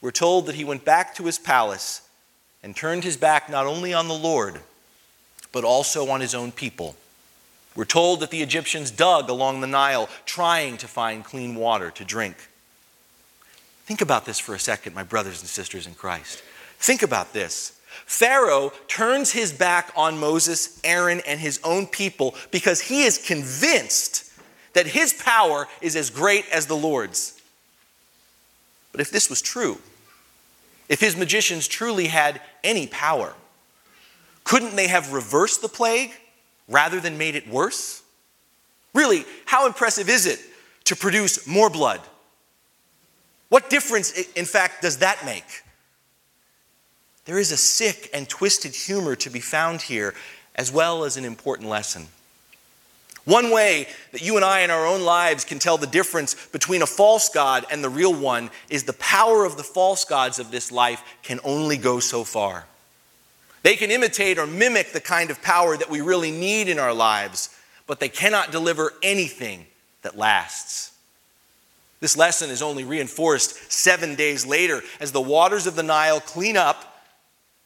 we're 0.00 0.10
told 0.10 0.46
that 0.46 0.54
he 0.54 0.64
went 0.64 0.84
back 0.84 1.14
to 1.16 1.24
his 1.24 1.38
palace 1.38 2.02
and 2.62 2.74
turned 2.74 3.04
his 3.04 3.16
back 3.16 3.48
not 3.50 3.66
only 3.66 3.92
on 3.92 4.08
the 4.08 4.14
Lord, 4.14 4.60
but 5.52 5.64
also 5.64 6.08
on 6.08 6.20
his 6.20 6.34
own 6.34 6.52
people. 6.52 6.96
We're 7.74 7.84
told 7.84 8.20
that 8.20 8.30
the 8.30 8.42
Egyptians 8.42 8.90
dug 8.90 9.28
along 9.28 9.60
the 9.60 9.66
Nile 9.66 10.08
trying 10.26 10.76
to 10.78 10.88
find 10.88 11.24
clean 11.24 11.54
water 11.54 11.90
to 11.92 12.04
drink. 12.04 12.36
Think 13.84 14.00
about 14.00 14.24
this 14.24 14.38
for 14.38 14.54
a 14.54 14.58
second, 14.58 14.94
my 14.94 15.02
brothers 15.02 15.40
and 15.40 15.48
sisters 15.48 15.86
in 15.86 15.94
Christ. 15.94 16.42
Think 16.78 17.02
about 17.02 17.32
this. 17.32 17.78
Pharaoh 18.06 18.72
turns 18.88 19.32
his 19.32 19.52
back 19.52 19.92
on 19.96 20.18
Moses, 20.18 20.80
Aaron, 20.84 21.20
and 21.26 21.38
his 21.38 21.60
own 21.62 21.86
people 21.86 22.34
because 22.50 22.80
he 22.80 23.02
is 23.04 23.18
convinced 23.18 24.32
that 24.72 24.86
his 24.86 25.12
power 25.12 25.66
is 25.80 25.96
as 25.96 26.10
great 26.10 26.44
as 26.52 26.66
the 26.66 26.76
Lord's. 26.76 27.40
But 28.92 29.00
if 29.00 29.10
this 29.10 29.28
was 29.28 29.42
true, 29.42 29.78
if 30.90 31.00
his 31.00 31.16
magicians 31.16 31.68
truly 31.68 32.08
had 32.08 32.40
any 32.64 32.88
power, 32.88 33.32
couldn't 34.42 34.74
they 34.74 34.88
have 34.88 35.12
reversed 35.12 35.62
the 35.62 35.68
plague 35.68 36.10
rather 36.68 36.98
than 37.00 37.16
made 37.16 37.36
it 37.36 37.48
worse? 37.48 38.02
Really, 38.92 39.24
how 39.46 39.68
impressive 39.68 40.08
is 40.08 40.26
it 40.26 40.40
to 40.84 40.96
produce 40.96 41.46
more 41.46 41.70
blood? 41.70 42.00
What 43.48 43.70
difference, 43.70 44.12
in 44.32 44.44
fact, 44.44 44.82
does 44.82 44.98
that 44.98 45.24
make? 45.24 45.62
There 47.24 47.38
is 47.38 47.52
a 47.52 47.56
sick 47.56 48.10
and 48.12 48.28
twisted 48.28 48.74
humor 48.74 49.14
to 49.16 49.30
be 49.30 49.40
found 49.40 49.82
here, 49.82 50.14
as 50.56 50.72
well 50.72 51.04
as 51.04 51.16
an 51.16 51.24
important 51.24 51.68
lesson. 51.68 52.08
One 53.24 53.50
way 53.50 53.86
that 54.12 54.22
you 54.22 54.36
and 54.36 54.44
I 54.44 54.60
in 54.60 54.70
our 54.70 54.86
own 54.86 55.02
lives 55.02 55.44
can 55.44 55.58
tell 55.58 55.76
the 55.76 55.86
difference 55.86 56.34
between 56.48 56.82
a 56.82 56.86
false 56.86 57.28
God 57.28 57.64
and 57.70 57.84
the 57.84 57.88
real 57.90 58.14
one 58.14 58.50
is 58.68 58.84
the 58.84 58.94
power 58.94 59.44
of 59.44 59.56
the 59.56 59.62
false 59.62 60.04
gods 60.04 60.38
of 60.38 60.50
this 60.50 60.72
life 60.72 61.02
can 61.22 61.38
only 61.44 61.76
go 61.76 62.00
so 62.00 62.24
far. 62.24 62.66
They 63.62 63.76
can 63.76 63.90
imitate 63.90 64.38
or 64.38 64.46
mimic 64.46 64.92
the 64.92 65.00
kind 65.00 65.30
of 65.30 65.42
power 65.42 65.76
that 65.76 65.90
we 65.90 66.00
really 66.00 66.30
need 66.30 66.68
in 66.68 66.78
our 66.78 66.94
lives, 66.94 67.50
but 67.86 68.00
they 68.00 68.08
cannot 68.08 68.52
deliver 68.52 68.92
anything 69.02 69.66
that 70.02 70.16
lasts. 70.16 70.92
This 72.00 72.16
lesson 72.16 72.48
is 72.48 72.62
only 72.62 72.84
reinforced 72.84 73.70
seven 73.70 74.14
days 74.14 74.46
later 74.46 74.80
as 74.98 75.12
the 75.12 75.20
waters 75.20 75.66
of 75.66 75.76
the 75.76 75.82
Nile 75.82 76.20
clean 76.20 76.56
up 76.56 77.04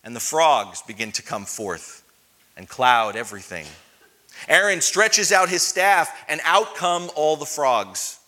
and 0.02 0.16
the 0.16 0.20
frogs 0.20 0.82
begin 0.82 1.12
to 1.12 1.23
come 1.23 1.44
forth 1.44 2.02
and 2.56 2.68
cloud 2.68 3.14
everything. 3.14 3.66
Aaron 4.48 4.80
stretches 4.80 5.32
out 5.32 5.48
his 5.48 5.62
staff, 5.62 6.10
and 6.28 6.40
out 6.44 6.74
come 6.74 7.10
all 7.14 7.36
the 7.36 7.46
frogs. 7.46 8.18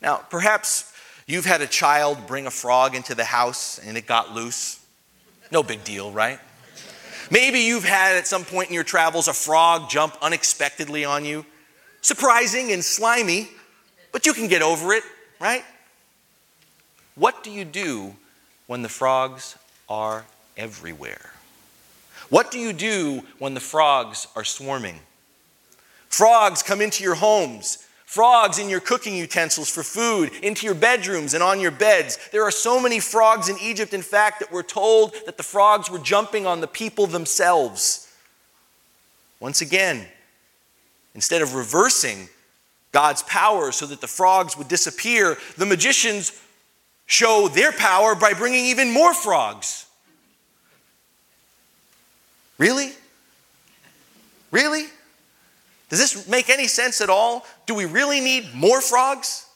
Now, 0.00 0.16
perhaps 0.16 0.92
you've 1.26 1.44
had 1.46 1.60
a 1.60 1.66
child 1.66 2.26
bring 2.26 2.46
a 2.46 2.50
frog 2.50 2.94
into 2.94 3.14
the 3.14 3.24
house 3.24 3.78
and 3.78 3.96
it 3.96 4.06
got 4.06 4.34
loose. 4.34 4.84
No 5.50 5.62
big 5.62 5.82
deal, 5.84 6.12
right? 6.12 6.38
Maybe 7.30 7.60
you've 7.60 7.84
had 7.84 8.16
at 8.16 8.26
some 8.26 8.44
point 8.44 8.68
in 8.68 8.74
your 8.74 8.84
travels 8.84 9.28
a 9.28 9.32
frog 9.32 9.88
jump 9.88 10.16
unexpectedly 10.20 11.06
on 11.06 11.24
you. 11.24 11.46
Surprising 12.02 12.72
and 12.72 12.84
slimy, 12.84 13.48
but 14.12 14.26
you 14.26 14.34
can 14.34 14.46
get 14.46 14.60
over 14.60 14.92
it, 14.92 15.04
right? 15.40 15.64
What 17.14 17.42
do 17.42 17.50
you 17.50 17.64
do 17.64 18.14
when 18.66 18.82
the 18.82 18.90
frogs 18.90 19.56
are 19.88 20.24
everywhere. 20.56 21.33
What 22.30 22.50
do 22.50 22.58
you 22.58 22.72
do 22.72 23.22
when 23.38 23.54
the 23.54 23.60
frogs 23.60 24.26
are 24.34 24.44
swarming? 24.44 25.00
Frogs 26.08 26.62
come 26.62 26.80
into 26.80 27.02
your 27.02 27.16
homes. 27.16 27.78
Frogs 28.06 28.60
in 28.60 28.68
your 28.68 28.78
cooking 28.78 29.16
utensils 29.16 29.68
for 29.68 29.82
food, 29.82 30.30
into 30.40 30.66
your 30.66 30.74
bedrooms 30.76 31.34
and 31.34 31.42
on 31.42 31.58
your 31.58 31.72
beds. 31.72 32.16
There 32.30 32.44
are 32.44 32.50
so 32.52 32.80
many 32.80 33.00
frogs 33.00 33.48
in 33.48 33.56
Egypt, 33.60 33.92
in 33.92 34.02
fact, 34.02 34.38
that 34.38 34.52
we're 34.52 34.62
told 34.62 35.14
that 35.26 35.36
the 35.36 35.42
frogs 35.42 35.90
were 35.90 35.98
jumping 35.98 36.46
on 36.46 36.60
the 36.60 36.68
people 36.68 37.08
themselves. 37.08 38.08
Once 39.40 39.60
again, 39.60 40.06
instead 41.16 41.42
of 41.42 41.56
reversing 41.56 42.28
God's 42.92 43.24
power 43.24 43.72
so 43.72 43.84
that 43.86 44.00
the 44.00 44.06
frogs 44.06 44.56
would 44.56 44.68
disappear, 44.68 45.36
the 45.56 45.66
magicians 45.66 46.40
show 47.06 47.48
their 47.48 47.72
power 47.72 48.14
by 48.14 48.32
bringing 48.32 48.66
even 48.66 48.92
more 48.92 49.12
frogs. 49.12 49.83
Really? 52.58 52.92
Really? 54.50 54.86
Does 55.88 55.98
this 55.98 56.28
make 56.28 56.48
any 56.48 56.66
sense 56.66 57.00
at 57.00 57.10
all? 57.10 57.46
Do 57.66 57.74
we 57.74 57.84
really 57.84 58.20
need 58.20 58.54
more 58.54 58.80
frogs? 58.80 59.46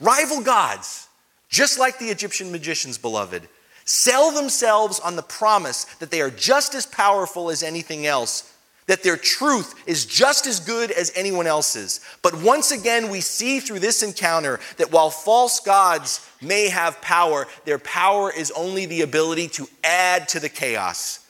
Rival 0.00 0.40
gods, 0.40 1.08
just 1.48 1.78
like 1.78 1.98
the 1.98 2.06
Egyptian 2.06 2.50
magicians, 2.50 2.98
beloved, 2.98 3.48
sell 3.84 4.32
themselves 4.32 4.98
on 5.00 5.16
the 5.16 5.22
promise 5.22 5.84
that 6.00 6.10
they 6.10 6.20
are 6.20 6.30
just 6.30 6.74
as 6.74 6.86
powerful 6.86 7.50
as 7.50 7.62
anything 7.62 8.06
else, 8.06 8.52
that 8.86 9.04
their 9.04 9.16
truth 9.16 9.74
is 9.86 10.06
just 10.06 10.46
as 10.46 10.58
good 10.58 10.90
as 10.90 11.12
anyone 11.14 11.46
else's. 11.46 12.00
But 12.20 12.42
once 12.42 12.72
again, 12.72 13.10
we 13.10 13.20
see 13.20 13.60
through 13.60 13.78
this 13.78 14.02
encounter 14.02 14.58
that 14.76 14.90
while 14.90 15.10
false 15.10 15.60
gods 15.60 16.26
may 16.40 16.68
have 16.68 17.00
power, 17.00 17.46
their 17.64 17.78
power 17.78 18.32
is 18.32 18.50
only 18.52 18.86
the 18.86 19.02
ability 19.02 19.48
to 19.48 19.68
add 19.84 20.28
to 20.30 20.40
the 20.40 20.48
chaos 20.48 21.21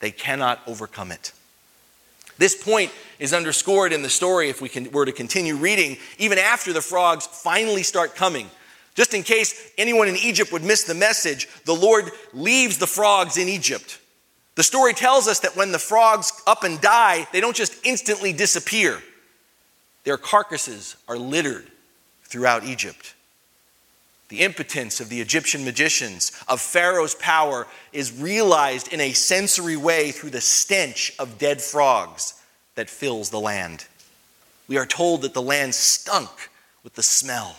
they 0.00 0.10
cannot 0.10 0.60
overcome 0.66 1.12
it. 1.12 1.32
This 2.38 2.60
point 2.60 2.92
is 3.18 3.34
underscored 3.34 3.92
in 3.92 4.02
the 4.02 4.08
story 4.08 4.48
if 4.48 4.60
we 4.60 4.68
can, 4.68 4.90
were 4.92 5.04
to 5.04 5.12
continue 5.12 5.56
reading, 5.56 5.96
even 6.18 6.38
after 6.38 6.72
the 6.72 6.80
frogs 6.80 7.26
finally 7.26 7.82
start 7.82 8.14
coming. 8.14 8.48
Just 8.94 9.14
in 9.14 9.22
case 9.22 9.72
anyone 9.76 10.08
in 10.08 10.16
Egypt 10.16 10.52
would 10.52 10.64
miss 10.64 10.84
the 10.84 10.94
message, 10.94 11.48
the 11.64 11.74
Lord 11.74 12.10
leaves 12.32 12.78
the 12.78 12.86
frogs 12.86 13.36
in 13.36 13.48
Egypt. 13.48 14.00
The 14.54 14.62
story 14.62 14.92
tells 14.92 15.28
us 15.28 15.40
that 15.40 15.56
when 15.56 15.70
the 15.72 15.78
frogs 15.78 16.32
up 16.46 16.64
and 16.64 16.80
die, 16.80 17.28
they 17.32 17.40
don't 17.40 17.54
just 17.54 17.74
instantly 17.84 18.32
disappear. 18.32 19.00
Their 20.04 20.16
carcasses 20.16 20.96
are 21.06 21.16
littered 21.18 21.70
throughout 22.24 22.64
Egypt. 22.64 23.14
The 24.28 24.40
impotence 24.40 25.00
of 25.00 25.08
the 25.08 25.20
Egyptian 25.20 25.64
magicians, 25.64 26.32
of 26.48 26.60
Pharaoh's 26.60 27.14
power, 27.14 27.66
is 27.92 28.12
realized 28.12 28.92
in 28.92 29.00
a 29.00 29.12
sensory 29.12 29.76
way 29.76 30.10
through 30.10 30.30
the 30.30 30.40
stench 30.40 31.14
of 31.18 31.38
dead 31.38 31.62
frogs 31.62 32.34
that 32.74 32.90
fills 32.90 33.30
the 33.30 33.40
land. 33.40 33.86
We 34.68 34.76
are 34.76 34.86
told 34.86 35.22
that 35.22 35.32
the 35.32 35.42
land 35.42 35.74
stunk 35.74 36.50
with 36.84 36.94
the 36.94 37.02
smell. 37.02 37.56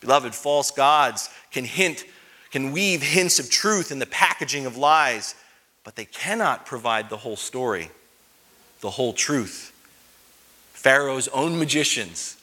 Beloved, 0.00 0.34
false 0.34 0.72
gods 0.72 1.30
can 1.52 1.64
hint, 1.64 2.04
can 2.50 2.72
weave 2.72 3.02
hints 3.02 3.38
of 3.38 3.48
truth 3.48 3.92
in 3.92 4.00
the 4.00 4.06
packaging 4.06 4.66
of 4.66 4.76
lies, 4.76 5.36
but 5.84 5.94
they 5.94 6.04
cannot 6.04 6.66
provide 6.66 7.08
the 7.08 7.16
whole 7.16 7.36
story, 7.36 7.90
the 8.80 8.90
whole 8.90 9.12
truth. 9.12 9.72
Pharaoh's 10.72 11.28
own 11.28 11.58
magicians 11.58 12.36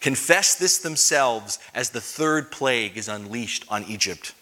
confess 0.00 0.54
this 0.54 0.78
themselves 0.78 1.58
as 1.74 1.90
the 1.90 2.00
third 2.00 2.50
plague 2.50 2.96
is 2.96 3.08
unleashed 3.08 3.64
on 3.68 3.84
Egypt. 3.84 4.34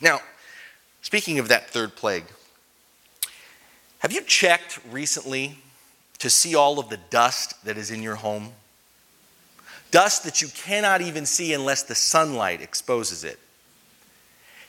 Now, 0.00 0.20
speaking 1.02 1.38
of 1.38 1.48
that 1.48 1.70
third 1.70 1.96
plague, 1.96 2.24
have 4.00 4.12
you 4.12 4.22
checked 4.22 4.78
recently 4.90 5.58
to 6.18 6.30
see 6.30 6.54
all 6.54 6.78
of 6.78 6.88
the 6.88 6.98
dust 7.10 7.64
that 7.64 7.76
is 7.76 7.90
in 7.90 8.02
your 8.02 8.16
home? 8.16 8.52
Dust 9.90 10.24
that 10.24 10.40
you 10.40 10.48
cannot 10.48 11.00
even 11.00 11.26
see 11.26 11.52
unless 11.52 11.82
the 11.82 11.94
sunlight 11.94 12.62
exposes 12.62 13.24
it. 13.24 13.38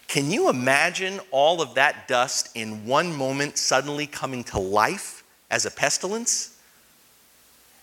Can 0.07 0.29
you 0.29 0.49
imagine 0.49 1.21
all 1.31 1.61
of 1.61 1.75
that 1.75 2.07
dust 2.07 2.49
in 2.55 2.85
one 2.85 3.15
moment 3.15 3.57
suddenly 3.57 4.07
coming 4.07 4.43
to 4.45 4.59
life 4.59 5.23
as 5.49 5.65
a 5.65 5.71
pestilence? 5.71 6.57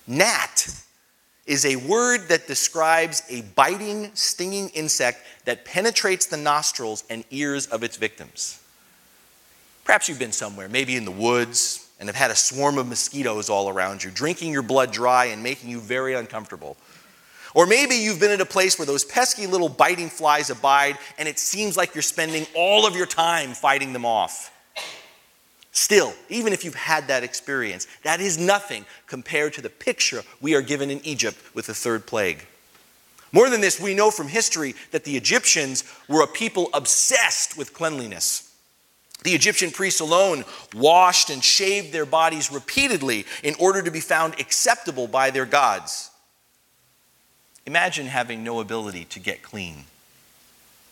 Gnat 0.06 0.68
is 1.48 1.64
a 1.64 1.76
word 1.76 2.28
that 2.28 2.46
describes 2.46 3.22
a 3.30 3.40
biting, 3.56 4.10
stinging 4.14 4.68
insect 4.68 5.24
that 5.46 5.64
penetrates 5.64 6.26
the 6.26 6.36
nostrils 6.36 7.04
and 7.08 7.24
ears 7.30 7.66
of 7.66 7.82
its 7.82 7.96
victims. 7.96 8.62
Perhaps 9.82 10.10
you've 10.10 10.18
been 10.18 10.30
somewhere, 10.30 10.68
maybe 10.68 10.94
in 10.94 11.06
the 11.06 11.10
woods, 11.10 11.88
and 11.98 12.06
have 12.08 12.16
had 12.16 12.30
a 12.30 12.36
swarm 12.36 12.76
of 12.76 12.86
mosquitoes 12.86 13.48
all 13.48 13.70
around 13.70 14.04
you, 14.04 14.10
drinking 14.10 14.52
your 14.52 14.62
blood 14.62 14.92
dry 14.92 15.24
and 15.24 15.42
making 15.42 15.70
you 15.70 15.80
very 15.80 16.12
uncomfortable. 16.12 16.76
Or 17.54 17.66
maybe 17.66 17.94
you've 17.94 18.20
been 18.20 18.30
at 18.30 18.42
a 18.42 18.46
place 18.46 18.78
where 18.78 18.84
those 18.84 19.06
pesky 19.06 19.46
little 19.46 19.70
biting 19.70 20.10
flies 20.10 20.50
abide, 20.50 20.98
and 21.16 21.26
it 21.26 21.38
seems 21.38 21.78
like 21.78 21.94
you're 21.94 22.02
spending 22.02 22.46
all 22.54 22.86
of 22.86 22.94
your 22.94 23.06
time 23.06 23.54
fighting 23.54 23.94
them 23.94 24.04
off. 24.04 24.52
Still, 25.78 26.12
even 26.28 26.52
if 26.52 26.64
you've 26.64 26.74
had 26.74 27.06
that 27.06 27.22
experience, 27.22 27.86
that 28.02 28.20
is 28.20 28.36
nothing 28.36 28.84
compared 29.06 29.52
to 29.52 29.62
the 29.62 29.70
picture 29.70 30.24
we 30.40 30.56
are 30.56 30.60
given 30.60 30.90
in 30.90 31.00
Egypt 31.06 31.38
with 31.54 31.66
the 31.66 31.72
third 31.72 32.04
plague. 32.04 32.44
More 33.30 33.48
than 33.48 33.60
this, 33.60 33.78
we 33.78 33.94
know 33.94 34.10
from 34.10 34.26
history 34.26 34.74
that 34.90 35.04
the 35.04 35.16
Egyptians 35.16 35.84
were 36.08 36.24
a 36.24 36.26
people 36.26 36.68
obsessed 36.74 37.56
with 37.56 37.74
cleanliness. 37.74 38.52
The 39.22 39.36
Egyptian 39.36 39.70
priests 39.70 40.00
alone 40.00 40.44
washed 40.74 41.30
and 41.30 41.44
shaved 41.44 41.92
their 41.92 42.06
bodies 42.06 42.50
repeatedly 42.50 43.24
in 43.44 43.54
order 43.60 43.80
to 43.80 43.92
be 43.92 44.00
found 44.00 44.34
acceptable 44.40 45.06
by 45.06 45.30
their 45.30 45.46
gods. 45.46 46.10
Imagine 47.66 48.06
having 48.06 48.42
no 48.42 48.58
ability 48.58 49.04
to 49.04 49.20
get 49.20 49.44
clean. 49.44 49.84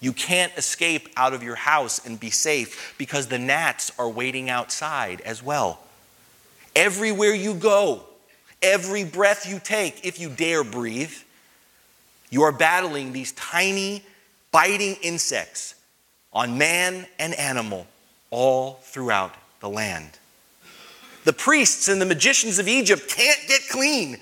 You 0.01 0.13
can't 0.13 0.53
escape 0.57 1.09
out 1.17 1.33
of 1.33 1.43
your 1.43 1.55
house 1.55 2.05
and 2.05 2.21
be 2.21 2.31
safe 2.31 2.95
because 2.99 3.29
the 3.29 3.39
gnats 3.39 3.91
are 3.99 4.09
waiting 4.09 4.51
outside 4.51 5.21
as 5.23 5.43
well. 5.43 5.81
Everywhere 6.75 7.35
you 7.35 7.55
go, 7.55 8.03
every 8.61 9.05
breath 9.05 9.49
you 9.49 9.59
take, 9.59 10.05
if 10.05 10.21
you 10.21 10.29
dare 10.29 10.63
breathe, 10.65 11.15
you 12.31 12.43
are 12.43 12.53
battling 12.53 13.13
these 13.13 13.33
tiny, 13.33 14.03
biting 14.53 14.97
insects 15.03 15.75
on 16.33 16.59
man 16.59 17.07
and 17.19 17.35
animal 17.35 17.87
all 18.31 18.75
throughout 18.83 19.35
the 19.61 19.69
land. 19.69 20.11
The 21.25 21.33
priests 21.33 21.89
and 21.89 22.01
the 22.01 22.07
magicians 22.07 22.59
of 22.59 22.69
Egypt 22.69 23.09
can't 23.09 23.41
get 23.49 23.63
clean. 23.71 24.19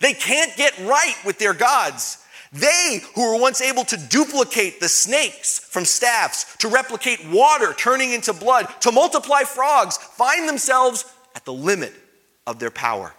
They 0.00 0.12
can't 0.12 0.54
get 0.56 0.78
right 0.80 1.16
with 1.24 1.38
their 1.38 1.54
gods. 1.54 2.23
They, 2.54 3.00
who 3.16 3.32
were 3.32 3.40
once 3.40 3.60
able 3.60 3.84
to 3.86 3.96
duplicate 3.96 4.78
the 4.78 4.88
snakes 4.88 5.58
from 5.58 5.84
staffs, 5.84 6.56
to 6.58 6.68
replicate 6.68 7.28
water 7.28 7.72
turning 7.72 8.12
into 8.12 8.32
blood, 8.32 8.68
to 8.82 8.92
multiply 8.92 9.42
frogs, 9.42 9.96
find 9.96 10.48
themselves 10.48 11.04
at 11.34 11.44
the 11.44 11.52
limit 11.52 11.92
of 12.46 12.60
their 12.60 12.70
power. 12.70 13.12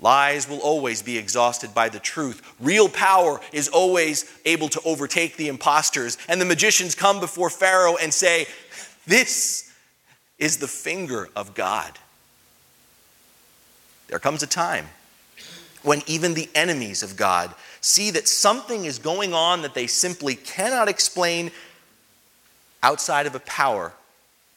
Lies 0.00 0.48
will 0.48 0.60
always 0.60 1.02
be 1.02 1.18
exhausted 1.18 1.74
by 1.74 1.90
the 1.90 1.98
truth. 1.98 2.42
Real 2.60 2.88
power 2.88 3.40
is 3.52 3.68
always 3.68 4.24
able 4.46 4.68
to 4.70 4.80
overtake 4.86 5.36
the 5.36 5.48
impostors. 5.48 6.16
And 6.30 6.40
the 6.40 6.46
magicians 6.46 6.94
come 6.94 7.20
before 7.20 7.50
Pharaoh 7.50 7.96
and 7.96 8.12
say, 8.12 8.46
This 9.06 9.70
is 10.38 10.56
the 10.56 10.68
finger 10.68 11.28
of 11.36 11.54
God. 11.54 11.98
There 14.08 14.18
comes 14.18 14.42
a 14.42 14.46
time 14.46 14.86
when 15.82 16.02
even 16.06 16.34
the 16.34 16.48
enemies 16.54 17.02
of 17.02 17.16
God 17.16 17.54
see 17.86 18.10
that 18.10 18.26
something 18.26 18.84
is 18.84 18.98
going 18.98 19.32
on 19.32 19.62
that 19.62 19.74
they 19.74 19.86
simply 19.86 20.34
cannot 20.34 20.88
explain 20.88 21.52
outside 22.82 23.26
of 23.26 23.34
a 23.34 23.40
power 23.40 23.92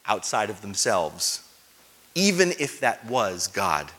outside 0.06 0.50
of 0.50 0.62
themselves, 0.62 1.48
even 2.16 2.52
if 2.60 2.80
that 2.80 3.06
was 3.06 3.48
God. 3.48 3.92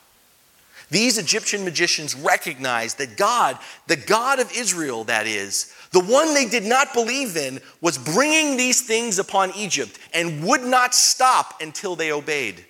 These 0.90 1.18
Egyptian 1.18 1.64
magicians 1.64 2.16
recognized 2.16 2.98
that 2.98 3.16
God, 3.16 3.56
the 3.86 3.94
God 3.94 4.40
of 4.40 4.50
Israel, 4.52 5.04
that 5.04 5.28
is, 5.28 5.72
the 5.92 6.00
one 6.00 6.34
they 6.34 6.46
did 6.46 6.64
not 6.64 6.92
believe 6.92 7.36
in, 7.36 7.60
was 7.80 7.96
bringing 7.96 8.56
these 8.56 8.82
things 8.82 9.20
upon 9.20 9.52
Egypt 9.56 9.96
and 10.12 10.42
would 10.42 10.64
not 10.64 10.92
stop 10.92 11.60
until 11.62 11.94
they 11.94 12.10
obeyed. 12.10 12.64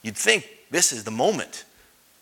You'd 0.00 0.16
think 0.16 0.48
this 0.70 0.92
is 0.92 1.04
the 1.04 1.10
moment. 1.10 1.66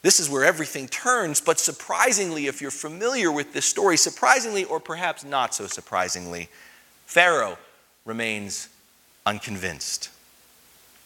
This 0.02 0.18
is 0.18 0.30
where 0.30 0.44
everything 0.44 0.88
turns, 0.88 1.40
but 1.40 1.58
surprisingly, 1.58 2.46
if 2.46 2.62
you're 2.62 2.70
familiar 2.70 3.30
with 3.30 3.52
this 3.52 3.66
story, 3.66 3.96
surprisingly 3.96 4.64
or 4.64 4.80
perhaps 4.80 5.24
not 5.24 5.54
so 5.54 5.66
surprisingly, 5.66 6.48
Pharaoh 7.04 7.58
remains 8.06 8.68
unconvinced. 9.26 10.08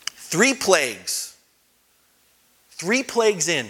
Three 0.06 0.54
plagues, 0.54 1.36
three 2.70 3.02
plagues 3.02 3.48
in, 3.48 3.66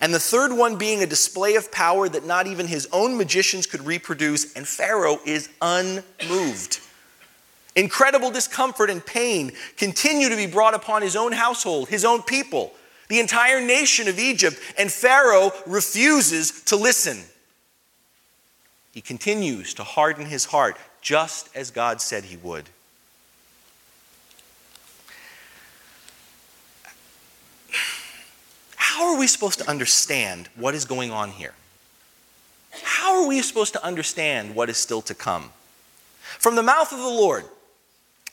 and 0.00 0.14
the 0.14 0.20
third 0.20 0.52
one 0.52 0.76
being 0.78 1.02
a 1.02 1.06
display 1.06 1.56
of 1.56 1.70
power 1.70 2.08
that 2.08 2.24
not 2.24 2.46
even 2.46 2.66
his 2.66 2.88
own 2.90 3.18
magicians 3.18 3.66
could 3.66 3.84
reproduce, 3.84 4.54
and 4.54 4.66
Pharaoh 4.66 5.18
is 5.26 5.50
unmoved. 5.60 6.80
Incredible 7.76 8.30
discomfort 8.30 8.88
and 8.88 9.04
pain 9.04 9.52
continue 9.76 10.30
to 10.30 10.36
be 10.36 10.46
brought 10.46 10.74
upon 10.74 11.02
his 11.02 11.16
own 11.16 11.32
household, 11.32 11.88
his 11.88 12.04
own 12.04 12.22
people 12.22 12.72
the 13.08 13.20
entire 13.20 13.60
nation 13.60 14.08
of 14.08 14.18
Egypt, 14.18 14.58
and 14.76 14.92
Pharaoh 14.92 15.52
refuses 15.66 16.62
to 16.64 16.76
listen. 16.76 17.18
He 18.92 19.00
continues 19.00 19.74
to 19.74 19.84
harden 19.84 20.26
his 20.26 20.46
heart 20.46 20.76
just 21.00 21.48
as 21.54 21.70
God 21.70 22.00
said 22.00 22.24
he 22.24 22.36
would. 22.36 22.64
How 28.76 29.12
are 29.12 29.18
we 29.18 29.26
supposed 29.26 29.60
to 29.60 29.70
understand 29.70 30.48
what 30.56 30.74
is 30.74 30.84
going 30.84 31.10
on 31.10 31.30
here? 31.30 31.54
How 32.82 33.22
are 33.22 33.28
we 33.28 33.40
supposed 33.42 33.72
to 33.74 33.84
understand 33.84 34.54
what 34.54 34.68
is 34.68 34.76
still 34.76 35.02
to 35.02 35.14
come? 35.14 35.52
From 36.20 36.56
the 36.56 36.62
mouth 36.62 36.92
of 36.92 36.98
the 36.98 37.04
Lord, 37.04 37.44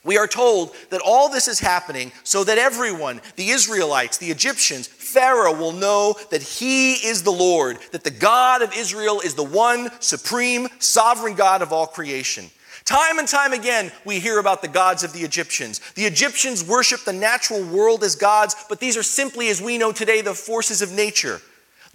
we 0.06 0.16
are 0.16 0.26
told 0.26 0.74
that 0.90 1.02
all 1.04 1.28
this 1.28 1.48
is 1.48 1.58
happening 1.58 2.12
so 2.22 2.44
that 2.44 2.58
everyone, 2.58 3.20
the 3.36 3.50
Israelites, 3.50 4.18
the 4.18 4.30
Egyptians, 4.30 4.86
Pharaoh 4.86 5.56
will 5.56 5.72
know 5.72 6.14
that 6.30 6.42
he 6.42 6.94
is 6.94 7.22
the 7.22 7.30
Lord, 7.30 7.78
that 7.92 8.04
the 8.04 8.10
God 8.10 8.62
of 8.62 8.74
Israel 8.74 9.20
is 9.20 9.34
the 9.34 9.42
one 9.42 9.90
supreme, 10.00 10.68
sovereign 10.78 11.34
God 11.34 11.62
of 11.62 11.72
all 11.72 11.86
creation. 11.86 12.50
Time 12.84 13.18
and 13.18 13.26
time 13.26 13.52
again, 13.52 13.90
we 14.04 14.20
hear 14.20 14.38
about 14.38 14.62
the 14.62 14.68
gods 14.68 15.02
of 15.02 15.12
the 15.12 15.22
Egyptians. 15.22 15.80
The 15.96 16.04
Egyptians 16.04 16.64
worship 16.64 17.00
the 17.00 17.12
natural 17.12 17.64
world 17.64 18.04
as 18.04 18.14
gods, 18.14 18.54
but 18.68 18.78
these 18.78 18.96
are 18.96 19.02
simply, 19.02 19.48
as 19.48 19.60
we 19.60 19.76
know 19.76 19.90
today, 19.90 20.20
the 20.20 20.34
forces 20.34 20.82
of 20.82 20.92
nature. 20.92 21.40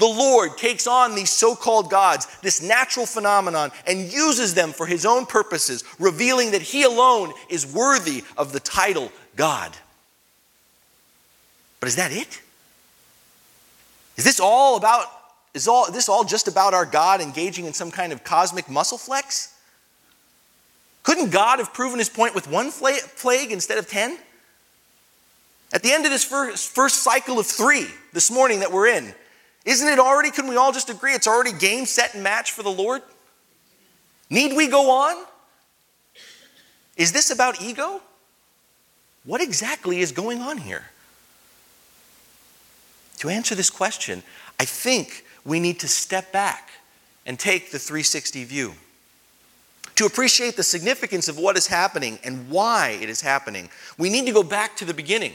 The 0.02 0.08
Lord 0.08 0.58
takes 0.58 0.88
on 0.88 1.14
these 1.14 1.30
so 1.30 1.56
called 1.56 1.92
gods, 1.92 2.26
this 2.42 2.60
natural 2.60 3.06
phenomenon, 3.06 3.70
and 3.86 4.12
uses 4.12 4.56
them 4.56 4.72
for 4.72 4.88
his 4.88 5.06
own 5.06 5.28
purposes, 5.28 5.84
revealing 6.00 6.54
that 6.54 6.64
he 6.64 6.82
alone 6.82 7.32
is 7.52 7.72
worthy 7.72 8.24
of 8.36 8.52
the 8.52 8.60
title 8.60 9.12
God. 9.36 9.78
But 11.80 11.90
is 11.90 11.98
that 11.98 12.12
it? 12.12 12.42
Is 14.18 14.24
this 14.24 14.40
all 14.40 14.76
about, 14.76 15.06
is 15.54 15.68
all, 15.68 15.92
this 15.92 16.10
all 16.10 16.24
just 16.24 16.48
about 16.48 16.74
our 16.74 16.88
God 16.88 17.22
engaging 17.22 17.66
in 17.66 17.74
some 17.74 17.92
kind 17.92 18.12
of 18.12 18.24
cosmic 18.24 18.68
muscle 18.68 18.98
flex? 18.98 19.54
Couldn't 21.04 21.30
God 21.30 21.60
have 21.60 21.76
proven 21.76 22.00
his 22.00 22.10
point 22.10 22.34
with 22.34 22.50
one 22.50 22.72
plague 22.72 23.52
instead 23.52 23.78
of 23.78 23.88
ten? 23.88 24.18
At 25.72 25.84
the 25.84 25.92
end 25.92 26.06
of 26.06 26.12
this 26.12 26.24
first, 26.24 26.70
first 26.70 27.04
cycle 27.04 27.38
of 27.38 27.46
three 27.46 27.86
this 28.14 28.32
morning 28.32 28.62
that 28.62 28.72
we're 28.72 28.88
in, 28.88 29.14
isn't 29.66 29.88
it 29.88 30.00
already, 30.00 30.32
can 30.32 30.48
we 30.48 30.56
all 30.56 30.72
just 30.72 30.90
agree, 30.90 31.14
it's 31.14 31.28
already 31.28 31.52
game, 31.52 31.86
set, 31.86 32.14
and 32.14 32.24
match 32.24 32.52
for 32.52 32.64
the 32.64 32.72
Lord? 32.72 33.02
Need 34.30 34.56
we 34.56 34.68
go 34.68 34.90
on? 34.90 35.26
Is 36.98 37.12
this 37.12 37.30
about 37.32 37.62
ego? 37.62 38.02
What 39.24 39.42
exactly 39.42 40.00
is 40.00 40.12
going 40.12 40.42
on 40.42 40.58
here? 40.58 40.86
To 43.18 43.30
answer 43.30 43.54
this 43.54 43.70
question, 43.70 44.24
I 44.60 44.66
think 44.66 45.26
we 45.46 45.60
need 45.60 45.80
to 45.82 45.88
step 45.88 46.32
back 46.32 46.72
and 47.26 47.38
take 47.38 47.72
the 47.72 47.78
360 47.78 48.44
view. 48.46 48.74
To 49.96 50.06
appreciate 50.06 50.56
the 50.56 50.64
significance 50.64 51.28
of 51.28 51.38
what 51.38 51.58
is 51.58 51.68
happening 51.68 52.18
and 52.24 52.50
why 52.50 52.98
it 53.02 53.10
is 53.10 53.22
happening, 53.22 53.70
we 53.98 54.10
need 54.10 54.26
to 54.26 54.32
go 54.32 54.42
back 54.42 54.76
to 54.78 54.86
the 54.86 54.94
beginning. 54.94 55.34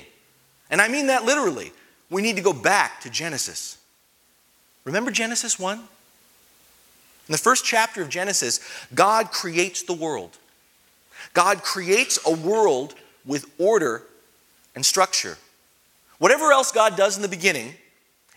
And 0.70 0.80
I 0.80 0.88
mean 0.88 1.06
that 1.06 1.24
literally. 1.24 1.72
We 2.10 2.22
need 2.22 2.36
to 2.36 2.42
go 2.42 2.52
back 2.52 3.00
to 3.02 3.10
Genesis. 3.10 3.78
Remember 4.86 5.10
Genesis 5.10 5.58
1? 5.58 5.78
In 5.78 7.32
the 7.32 7.38
first 7.38 7.64
chapter 7.64 8.00
of 8.02 8.08
Genesis, 8.08 8.60
God 8.94 9.32
creates 9.32 9.82
the 9.82 9.92
world. 9.92 10.38
God 11.34 11.62
creates 11.62 12.20
a 12.24 12.32
world 12.32 12.94
with 13.26 13.52
order 13.58 14.04
and 14.76 14.86
structure. 14.86 15.36
Whatever 16.18 16.52
else 16.52 16.70
God 16.70 16.96
does 16.96 17.16
in 17.16 17.22
the 17.22 17.28
beginning, 17.28 17.74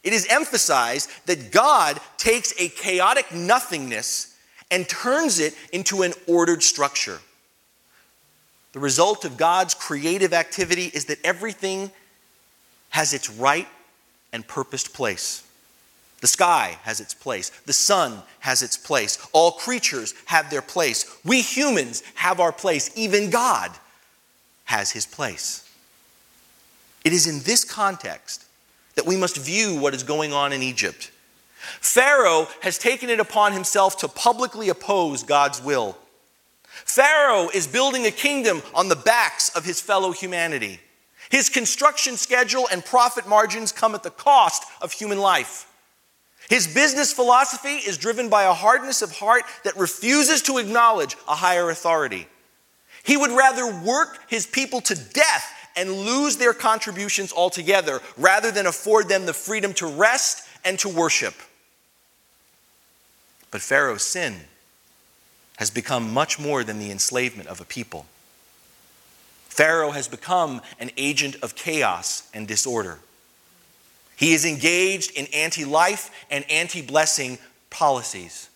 it 0.03 0.12
is 0.12 0.25
emphasized 0.27 1.09
that 1.27 1.51
God 1.51 1.99
takes 2.17 2.51
a 2.59 2.67
chaotic 2.69 3.31
nothingness 3.31 4.35
and 4.71 4.89
turns 4.89 5.39
it 5.39 5.53
into 5.71 6.01
an 6.01 6.13
ordered 6.27 6.63
structure. 6.63 7.19
The 8.73 8.79
result 8.79 9.23
of 9.23 9.38
God's 9.38 9.75
creative 9.75 10.33
activity 10.33 10.89
is 10.93 11.05
that 11.05 11.19
everything 11.23 11.91
has 12.89 13.13
its 13.13 13.29
right 13.29 13.67
and 14.33 14.47
purposed 14.47 14.95
place. 14.95 15.43
The 16.21 16.27
sky 16.27 16.77
has 16.84 16.99
its 16.99 17.13
place. 17.13 17.49
The 17.65 17.73
sun 17.73 18.21
has 18.39 18.62
its 18.62 18.77
place. 18.77 19.25
All 19.32 19.51
creatures 19.51 20.13
have 20.25 20.49
their 20.49 20.62
place. 20.62 21.17
We 21.23 21.41
humans 21.41 22.03
have 22.15 22.39
our 22.39 22.51
place. 22.51 22.91
Even 22.95 23.29
God 23.29 23.71
has 24.65 24.91
his 24.91 25.05
place. 25.05 25.69
It 27.05 27.13
is 27.13 27.25
in 27.25 27.39
this 27.43 27.63
context 27.63 28.45
that 28.95 29.05
we 29.05 29.15
must 29.15 29.38
view 29.38 29.79
what 29.79 29.93
is 29.93 30.03
going 30.03 30.34
on 30.34 30.51
in 30.51 30.62
Egypt. 30.62 31.12
Pharaoh 31.79 32.47
has 32.62 32.77
taken 32.77 33.10
it 33.10 33.19
upon 33.19 33.53
himself 33.53 33.97
to 33.99 34.08
publicly 34.08 34.69
oppose 34.69 35.23
God's 35.23 35.63
will. 35.63 35.97
Pharaoh 36.67 37.49
is 37.53 37.67
building 37.67 38.05
a 38.05 38.12
kingdom 38.12 38.62
on 38.73 38.89
the 38.89 38.95
backs 38.95 39.49
of 39.55 39.63
his 39.65 39.79
fellow 39.79 40.12
humanity. 40.12 40.79
His 41.29 41.49
construction 41.49 42.17
schedule 42.17 42.67
and 42.71 42.84
profit 42.84 43.27
margins 43.27 43.71
come 43.71 43.95
at 43.95 44.03
the 44.03 44.10
cost 44.10 44.63
of 44.82 44.91
human 44.91 45.19
life. 45.19 45.68
His 46.47 46.67
business 46.67 47.12
philosophy 47.12 47.75
is 47.75 47.97
driven 47.97 48.30
by 48.30 48.43
a 48.43 48.54
hardness 48.54 49.02
of 49.02 49.12
heart 49.12 49.43
that 49.63 49.78
refuses 49.78 50.41
to 50.43 50.58
acknowledge 50.58 51.15
a 51.28 51.36
higher 51.36 51.69
authority. 51.69 52.28
He 53.04 53.17
would 53.17 53.32
rather 53.32 53.67
work 53.82 54.19
his 54.30 54.45
people 54.45 54.82
to 54.82 54.95
death 54.95 55.54
and 55.75 55.91
lose 55.91 56.38
their 56.38 56.54
contributions 56.54 57.32
altogether 57.32 58.02
rather 58.17 58.52
than 58.52 58.65
afford 58.65 59.10
them 59.10 59.25
the 59.25 59.34
freedom 59.34 59.73
to 59.73 59.88
rest 59.88 60.47
and 60.65 60.78
to 60.80 60.89
worship. 60.89 61.36
But 63.52 63.62
Pharaoh's 63.62 64.04
sin 64.04 64.36
has 65.58 65.69
become 65.69 66.13
much 66.13 66.39
more 66.39 66.63
than 66.63 66.80
the 66.80 66.91
enslavement 66.91 67.49
of 67.49 67.62
a 67.62 67.65
people. 67.65 68.06
Pharaoh 69.47 69.91
has 69.91 70.08
become 70.08 70.62
an 70.80 70.91
agent 70.97 71.36
of 71.41 71.56
chaos 71.56 72.30
and 72.34 72.47
disorder. 72.47 72.99
He 74.19 74.34
is 74.34 74.43
engaged 74.43 75.12
in 75.12 75.27
anti 75.27 75.63
life 75.63 76.12
and 76.29 76.43
anti 76.51 76.82
blessing 76.82 77.38
policies. 77.69 78.49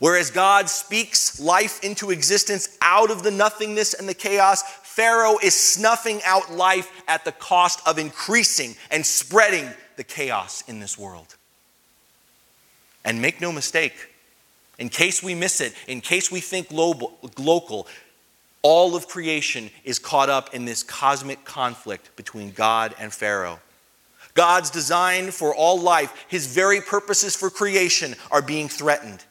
Whereas 0.00 0.32
God 0.32 0.68
speaks 0.68 1.38
life 1.38 1.84
into 1.84 2.10
existence 2.10 2.76
out 2.82 3.12
of 3.12 3.22
the 3.22 3.30
nothingness 3.30 3.94
and 3.94 4.08
the 4.08 4.14
chaos, 4.14 4.64
Pharaoh 4.82 5.38
is 5.40 5.54
snuffing 5.54 6.20
out 6.24 6.50
life 6.50 6.90
at 7.06 7.24
the 7.24 7.30
cost 7.30 7.78
of 7.86 7.96
increasing 7.96 8.74
and 8.90 9.06
spreading 9.06 9.70
the 9.94 10.02
chaos 10.02 10.64
in 10.66 10.80
this 10.80 10.98
world. 10.98 11.36
And 13.04 13.22
make 13.22 13.40
no 13.40 13.52
mistake, 13.52 13.94
in 14.80 14.88
case 14.88 15.22
we 15.22 15.36
miss 15.36 15.60
it, 15.60 15.74
in 15.86 16.00
case 16.00 16.32
we 16.32 16.40
think 16.40 16.70
global, 16.70 17.16
local, 17.38 17.86
all 18.62 18.96
of 18.96 19.06
creation 19.06 19.70
is 19.84 20.00
caught 20.00 20.28
up 20.28 20.52
in 20.52 20.64
this 20.64 20.82
cosmic 20.82 21.44
conflict 21.44 22.16
between 22.16 22.50
God 22.50 22.96
and 22.98 23.12
Pharaoh. 23.12 23.60
God's 24.34 24.70
design 24.70 25.30
for 25.30 25.54
all 25.54 25.80
life, 25.80 26.26
his 26.28 26.46
very 26.46 26.80
purposes 26.80 27.36
for 27.36 27.50
creation, 27.50 28.14
are 28.30 28.42
being 28.42 28.68
threatened. 28.68 29.24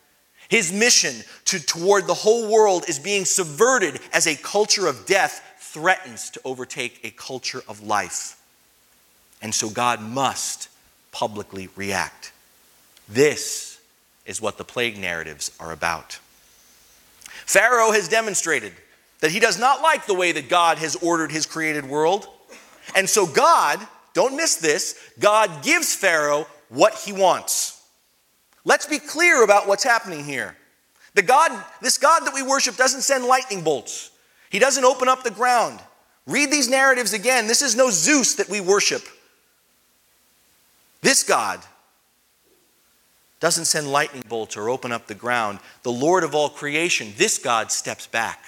His 0.50 0.72
mission 0.72 1.16
to, 1.46 1.66
toward 1.66 2.08
the 2.08 2.14
whole 2.14 2.52
world 2.52 2.86
is 2.90 3.00
being 3.00 3.26
subverted 3.26 4.00
as 4.14 4.28
a 4.28 4.36
culture 4.36 4.88
of 4.88 5.06
death 5.06 5.42
threatens 5.60 6.30
to 6.32 6.42
overtake 6.44 7.00
a 7.04 7.12
culture 7.12 7.62
of 7.68 7.82
life. 7.82 8.38
And 9.42 9.56
so 9.56 9.70
God 9.70 10.02
must 10.02 10.70
publicly 11.12 11.70
react. 11.76 12.34
This 13.08 13.80
is 14.26 14.42
what 14.42 14.58
the 14.58 14.64
plague 14.64 14.98
narratives 14.98 15.52
are 15.60 15.72
about. 15.72 16.20
Pharaoh 17.46 17.92
has 17.92 18.08
demonstrated 18.08 18.74
that 19.22 19.32
he 19.32 19.40
does 19.40 19.60
not 19.60 19.82
like 19.82 20.06
the 20.06 20.14
way 20.14 20.32
that 20.32 20.50
God 20.50 20.78
has 20.78 20.96
ordered 20.98 21.32
his 21.32 21.46
created 21.46 21.86
world. 21.86 22.28
And 22.96 23.10
so, 23.10 23.26
God, 23.26 23.80
don't 24.14 24.36
miss 24.36 24.56
this, 24.56 25.00
God 25.20 25.64
gives 25.64 25.96
Pharaoh 25.96 26.48
what 26.70 26.96
he 26.96 27.14
wants. 27.14 27.82
Let's 28.64 28.86
be 28.86 29.00
clear 29.00 29.44
about 29.44 29.68
what's 29.68 29.84
happening 29.84 30.24
here. 30.24 30.56
The 31.14 31.22
God, 31.22 31.52
this 31.82 31.98
God 31.98 32.26
that 32.26 32.34
we 32.34 32.44
worship 32.44 32.78
doesn't 32.78 33.02
send 33.02 33.26
lightning 33.26 33.64
bolts. 33.64 34.12
He 34.50 34.60
doesn't 34.60 34.86
open 34.86 35.08
up 35.08 35.24
the 35.24 35.32
ground. 35.32 35.80
Read 36.28 36.52
these 36.52 36.70
narratives 36.70 37.14
again. 37.14 37.48
This 37.48 37.62
is 37.62 37.76
no 37.76 37.90
Zeus 37.90 38.36
that 38.36 38.50
we 38.50 38.62
worship. 38.62 39.04
This 41.02 41.24
God 41.24 41.60
doesn't 43.40 43.66
send 43.66 43.92
lightning 43.92 44.24
bolts 44.30 44.56
or 44.56 44.70
open 44.70 44.92
up 44.92 45.08
the 45.08 45.16
ground. 45.16 45.60
The 45.84 45.92
Lord 45.92 46.24
of 46.24 46.36
all 46.36 46.50
creation, 46.50 47.14
this 47.18 47.40
God 47.40 47.72
steps 47.72 48.06
back. 48.06 48.44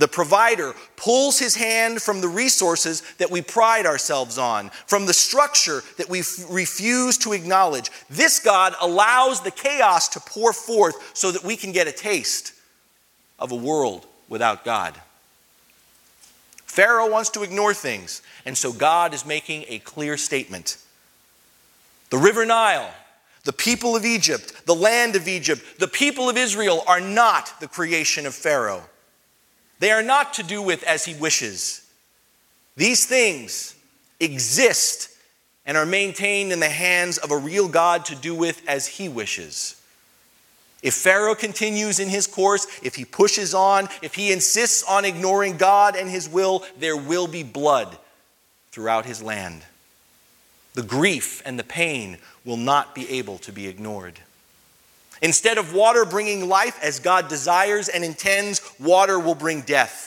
The 0.00 0.08
provider 0.08 0.74
pulls 0.96 1.38
his 1.38 1.54
hand 1.54 2.00
from 2.00 2.22
the 2.22 2.28
resources 2.28 3.02
that 3.18 3.30
we 3.30 3.42
pride 3.42 3.84
ourselves 3.84 4.38
on, 4.38 4.70
from 4.86 5.04
the 5.04 5.12
structure 5.12 5.82
that 5.98 6.08
we 6.08 6.22
refuse 6.48 7.18
to 7.18 7.34
acknowledge. 7.34 7.90
This 8.08 8.40
God 8.40 8.74
allows 8.80 9.42
the 9.42 9.50
chaos 9.50 10.08
to 10.08 10.20
pour 10.20 10.54
forth 10.54 11.10
so 11.14 11.30
that 11.30 11.44
we 11.44 11.54
can 11.54 11.72
get 11.72 11.86
a 11.86 11.92
taste 11.92 12.54
of 13.38 13.52
a 13.52 13.56
world 13.56 14.06
without 14.30 14.64
God. 14.64 14.98
Pharaoh 16.64 17.10
wants 17.10 17.28
to 17.30 17.42
ignore 17.42 17.74
things, 17.74 18.22
and 18.46 18.56
so 18.56 18.72
God 18.72 19.12
is 19.12 19.26
making 19.26 19.66
a 19.68 19.80
clear 19.80 20.16
statement. 20.16 20.78
The 22.08 22.16
River 22.16 22.46
Nile, 22.46 22.90
the 23.44 23.52
people 23.52 23.96
of 23.96 24.06
Egypt, 24.06 24.64
the 24.64 24.74
land 24.74 25.14
of 25.14 25.28
Egypt, 25.28 25.60
the 25.78 25.88
people 25.88 26.30
of 26.30 26.38
Israel 26.38 26.84
are 26.86 27.00
not 27.02 27.52
the 27.60 27.68
creation 27.68 28.24
of 28.24 28.34
Pharaoh. 28.34 28.84
They 29.80 29.90
are 29.90 30.02
not 30.02 30.34
to 30.34 30.42
do 30.42 30.62
with 30.62 30.84
as 30.84 31.04
he 31.04 31.14
wishes. 31.14 31.84
These 32.76 33.06
things 33.06 33.74
exist 34.20 35.08
and 35.66 35.76
are 35.76 35.86
maintained 35.86 36.52
in 36.52 36.60
the 36.60 36.68
hands 36.68 37.18
of 37.18 37.30
a 37.30 37.36
real 37.36 37.66
God 37.66 38.04
to 38.06 38.14
do 38.14 38.34
with 38.34 38.62
as 38.68 38.86
he 38.86 39.08
wishes. 39.08 39.80
If 40.82 40.94
Pharaoh 40.94 41.34
continues 41.34 41.98
in 41.98 42.08
his 42.08 42.26
course, 42.26 42.66
if 42.82 42.94
he 42.94 43.04
pushes 43.04 43.52
on, 43.52 43.88
if 44.02 44.14
he 44.14 44.32
insists 44.32 44.82
on 44.82 45.04
ignoring 45.04 45.56
God 45.56 45.96
and 45.96 46.08
his 46.08 46.28
will, 46.28 46.64
there 46.78 46.96
will 46.96 47.26
be 47.26 47.42
blood 47.42 47.98
throughout 48.72 49.04
his 49.04 49.22
land. 49.22 49.62
The 50.74 50.82
grief 50.82 51.42
and 51.44 51.58
the 51.58 51.64
pain 51.64 52.18
will 52.44 52.56
not 52.56 52.94
be 52.94 53.10
able 53.10 53.38
to 53.38 53.52
be 53.52 53.66
ignored. 53.66 54.20
Instead 55.22 55.58
of 55.58 55.74
water 55.74 56.04
bringing 56.04 56.48
life 56.48 56.78
as 56.82 56.98
God 56.98 57.28
desires 57.28 57.88
and 57.88 58.04
intends, 58.04 58.60
water 58.78 59.18
will 59.18 59.34
bring 59.34 59.60
death. 59.62 60.06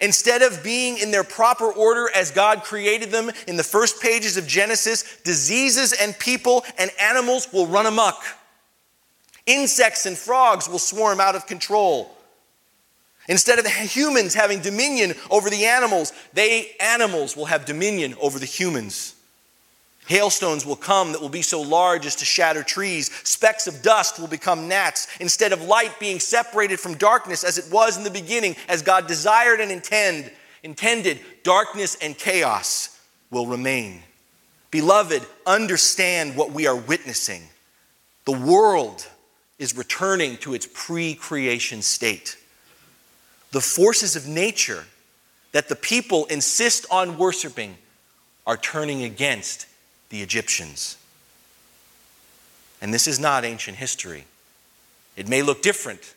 Instead 0.00 0.40
of 0.40 0.62
being 0.64 0.96
in 0.98 1.10
their 1.10 1.24
proper 1.24 1.70
order 1.70 2.08
as 2.14 2.30
God 2.30 2.62
created 2.62 3.10
them 3.10 3.30
in 3.46 3.56
the 3.56 3.64
first 3.64 4.00
pages 4.00 4.36
of 4.36 4.46
Genesis, 4.46 5.20
diseases 5.24 5.92
and 5.92 6.18
people 6.18 6.64
and 6.78 6.90
animals 6.98 7.52
will 7.52 7.66
run 7.66 7.86
amok. 7.86 8.22
Insects 9.46 10.06
and 10.06 10.16
frogs 10.16 10.68
will 10.68 10.78
swarm 10.78 11.20
out 11.20 11.34
of 11.34 11.46
control. 11.46 12.16
Instead 13.28 13.58
of 13.58 13.66
humans 13.66 14.34
having 14.34 14.60
dominion 14.60 15.14
over 15.30 15.50
the 15.50 15.66
animals, 15.66 16.12
they 16.32 16.74
animals 16.80 17.36
will 17.36 17.44
have 17.44 17.64
dominion 17.64 18.14
over 18.20 18.38
the 18.38 18.46
humans. 18.46 19.14
Hailstones 20.10 20.66
will 20.66 20.74
come 20.74 21.12
that 21.12 21.20
will 21.20 21.28
be 21.28 21.40
so 21.40 21.62
large 21.62 22.04
as 22.04 22.16
to 22.16 22.24
shatter 22.24 22.64
trees. 22.64 23.12
Specks 23.22 23.68
of 23.68 23.80
dust 23.80 24.18
will 24.18 24.26
become 24.26 24.66
gnats. 24.66 25.06
Instead 25.20 25.52
of 25.52 25.62
light 25.62 26.00
being 26.00 26.18
separated 26.18 26.80
from 26.80 26.94
darkness 26.96 27.44
as 27.44 27.58
it 27.58 27.72
was 27.72 27.96
in 27.96 28.02
the 28.02 28.10
beginning, 28.10 28.56
as 28.68 28.82
God 28.82 29.06
desired 29.06 29.60
and 29.60 29.70
intend, 29.70 30.28
intended, 30.64 31.20
darkness 31.44 31.96
and 32.02 32.18
chaos 32.18 33.00
will 33.30 33.46
remain. 33.46 34.02
Beloved, 34.72 35.24
understand 35.46 36.34
what 36.34 36.50
we 36.50 36.66
are 36.66 36.74
witnessing. 36.74 37.44
The 38.24 38.32
world 38.32 39.06
is 39.60 39.76
returning 39.76 40.38
to 40.38 40.54
its 40.54 40.66
pre 40.66 41.14
creation 41.14 41.82
state. 41.82 42.36
The 43.52 43.60
forces 43.60 44.16
of 44.16 44.26
nature 44.26 44.86
that 45.52 45.68
the 45.68 45.76
people 45.76 46.26
insist 46.26 46.84
on 46.90 47.16
worshiping 47.16 47.76
are 48.44 48.56
turning 48.56 49.04
against 49.04 49.66
the 50.10 50.22
Egyptians. 50.22 50.96
And 52.82 52.92
this 52.92 53.06
is 53.06 53.18
not 53.18 53.44
ancient 53.44 53.78
history. 53.78 54.24
It 55.16 55.28
may 55.28 55.42
look 55.42 55.62
different. 55.62 56.14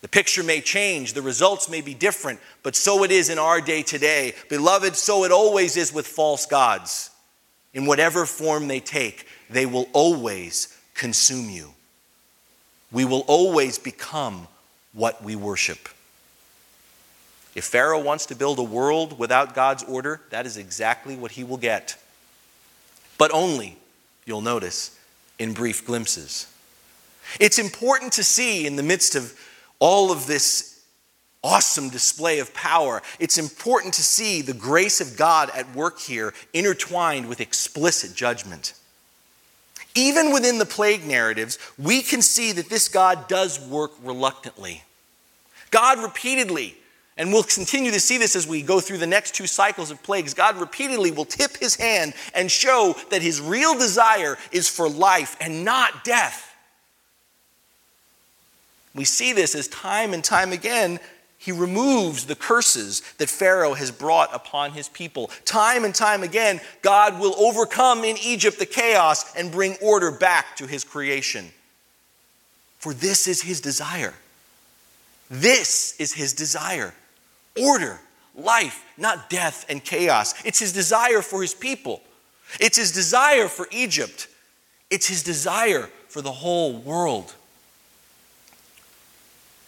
The 0.00 0.08
picture 0.08 0.42
may 0.42 0.60
change, 0.60 1.12
the 1.12 1.22
results 1.22 1.68
may 1.68 1.80
be 1.80 1.94
different, 1.94 2.40
but 2.64 2.74
so 2.74 3.04
it 3.04 3.12
is 3.12 3.28
in 3.28 3.38
our 3.38 3.60
day 3.60 3.82
today. 3.82 4.34
Beloved, 4.48 4.96
so 4.96 5.24
it 5.24 5.30
always 5.30 5.76
is 5.76 5.92
with 5.92 6.06
false 6.06 6.44
gods. 6.44 7.10
In 7.72 7.86
whatever 7.86 8.26
form 8.26 8.68
they 8.68 8.80
take, 8.80 9.26
they 9.48 9.64
will 9.64 9.88
always 9.92 10.76
consume 10.94 11.48
you. 11.50 11.72
We 12.90 13.04
will 13.04 13.24
always 13.28 13.78
become 13.78 14.48
what 14.92 15.22
we 15.22 15.36
worship. 15.36 15.88
If 17.54 17.64
Pharaoh 17.64 18.02
wants 18.02 18.26
to 18.26 18.34
build 18.34 18.58
a 18.58 18.64
world 18.64 19.18
without 19.18 19.54
God's 19.54 19.84
order, 19.84 20.20
that 20.30 20.46
is 20.46 20.56
exactly 20.56 21.16
what 21.16 21.32
he 21.32 21.44
will 21.44 21.58
get 21.58 21.96
but 23.22 23.32
only, 23.32 23.76
you'll 24.26 24.40
notice, 24.40 24.98
in 25.38 25.52
brief 25.52 25.86
glimpses. 25.86 26.48
It's 27.38 27.60
important 27.60 28.14
to 28.14 28.24
see 28.24 28.66
in 28.66 28.74
the 28.74 28.82
midst 28.82 29.14
of 29.14 29.38
all 29.78 30.10
of 30.10 30.26
this 30.26 30.82
awesome 31.44 31.88
display 31.88 32.40
of 32.40 32.52
power, 32.52 33.00
it's 33.20 33.38
important 33.38 33.94
to 33.94 34.02
see 34.02 34.42
the 34.42 34.52
grace 34.52 35.00
of 35.00 35.16
God 35.16 35.50
at 35.54 35.72
work 35.72 36.00
here 36.00 36.34
intertwined 36.52 37.28
with 37.28 37.40
explicit 37.40 38.16
judgment. 38.16 38.74
Even 39.94 40.32
within 40.32 40.58
the 40.58 40.66
plague 40.66 41.06
narratives, 41.06 41.60
we 41.78 42.02
can 42.02 42.22
see 42.22 42.50
that 42.50 42.70
this 42.70 42.88
God 42.88 43.28
does 43.28 43.64
work 43.68 43.92
reluctantly. 44.02 44.82
God 45.70 46.02
repeatedly 46.02 46.76
and 47.22 47.32
we'll 47.32 47.44
continue 47.44 47.92
to 47.92 48.00
see 48.00 48.18
this 48.18 48.34
as 48.34 48.48
we 48.48 48.62
go 48.62 48.80
through 48.80 48.98
the 48.98 49.06
next 49.06 49.36
two 49.36 49.46
cycles 49.46 49.92
of 49.92 50.02
plagues. 50.02 50.34
God 50.34 50.56
repeatedly 50.56 51.12
will 51.12 51.24
tip 51.24 51.56
his 51.56 51.76
hand 51.76 52.14
and 52.34 52.50
show 52.50 52.96
that 53.10 53.22
his 53.22 53.40
real 53.40 53.78
desire 53.78 54.36
is 54.50 54.68
for 54.68 54.88
life 54.88 55.36
and 55.40 55.64
not 55.64 56.02
death. 56.02 56.52
We 58.92 59.04
see 59.04 59.32
this 59.32 59.54
as 59.54 59.68
time 59.68 60.12
and 60.14 60.24
time 60.24 60.50
again 60.50 60.98
he 61.38 61.52
removes 61.52 62.26
the 62.26 62.34
curses 62.34 63.02
that 63.18 63.30
Pharaoh 63.30 63.74
has 63.74 63.92
brought 63.92 64.34
upon 64.34 64.72
his 64.72 64.88
people. 64.88 65.30
Time 65.44 65.84
and 65.84 65.94
time 65.94 66.24
again, 66.24 66.60
God 66.82 67.20
will 67.20 67.36
overcome 67.36 68.02
in 68.02 68.16
Egypt 68.16 68.58
the 68.58 68.66
chaos 68.66 69.32
and 69.36 69.52
bring 69.52 69.76
order 69.80 70.10
back 70.10 70.56
to 70.56 70.66
his 70.66 70.82
creation. 70.82 71.50
For 72.78 72.92
this 72.92 73.28
is 73.28 73.42
his 73.42 73.60
desire. 73.60 74.14
This 75.30 75.94
is 76.00 76.12
his 76.12 76.32
desire 76.32 76.92
order, 77.60 78.00
life, 78.34 78.84
not 78.96 79.30
death 79.30 79.66
and 79.68 79.82
chaos. 79.82 80.34
It's 80.44 80.58
his 80.58 80.72
desire 80.72 81.22
for 81.22 81.42
his 81.42 81.54
people, 81.54 82.02
it's 82.60 82.76
his 82.76 82.92
desire 82.92 83.48
for 83.48 83.66
Egypt, 83.70 84.28
it's 84.90 85.08
his 85.08 85.22
desire 85.22 85.88
for 86.08 86.20
the 86.20 86.32
whole 86.32 86.74
world. 86.74 87.34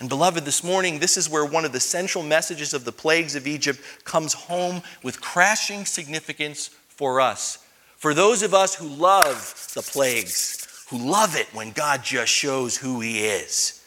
And, 0.00 0.08
beloved, 0.08 0.44
this 0.44 0.62
morning, 0.62 0.98
this 0.98 1.16
is 1.16 1.30
where 1.30 1.46
one 1.46 1.64
of 1.64 1.72
the 1.72 1.80
central 1.80 2.22
messages 2.24 2.74
of 2.74 2.84
the 2.84 2.92
plagues 2.92 3.36
of 3.36 3.46
Egypt 3.46 3.80
comes 4.04 4.34
home 4.34 4.82
with 5.02 5.20
crashing 5.20 5.86
significance 5.86 6.68
for 6.88 7.20
us. 7.20 7.64
For 7.96 8.12
those 8.12 8.42
of 8.42 8.52
us 8.52 8.74
who 8.74 8.88
love 8.88 9.70
the 9.74 9.82
plagues, 9.82 10.86
who 10.90 10.98
love 10.98 11.36
it 11.36 11.46
when 11.54 11.70
God 11.70 12.02
just 12.02 12.30
shows 12.30 12.76
who 12.76 13.00
He 13.00 13.24
is, 13.24 13.83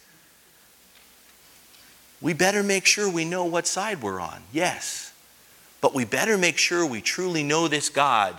we 2.22 2.34
better 2.34 2.64
make 2.64 2.86
sure 2.86 3.10
we 3.10 3.26
know 3.26 3.46
what 3.46 3.68
side 3.68 4.02
we're 4.02 4.20
on, 4.20 4.42
yes. 4.52 5.14
But 5.82 5.94
we 5.94 6.06
better 6.06 6.38
make 6.38 6.58
sure 6.58 6.86
we 6.86 7.02
truly 7.02 7.44
know 7.44 7.68
this 7.68 7.90
God 7.90 8.38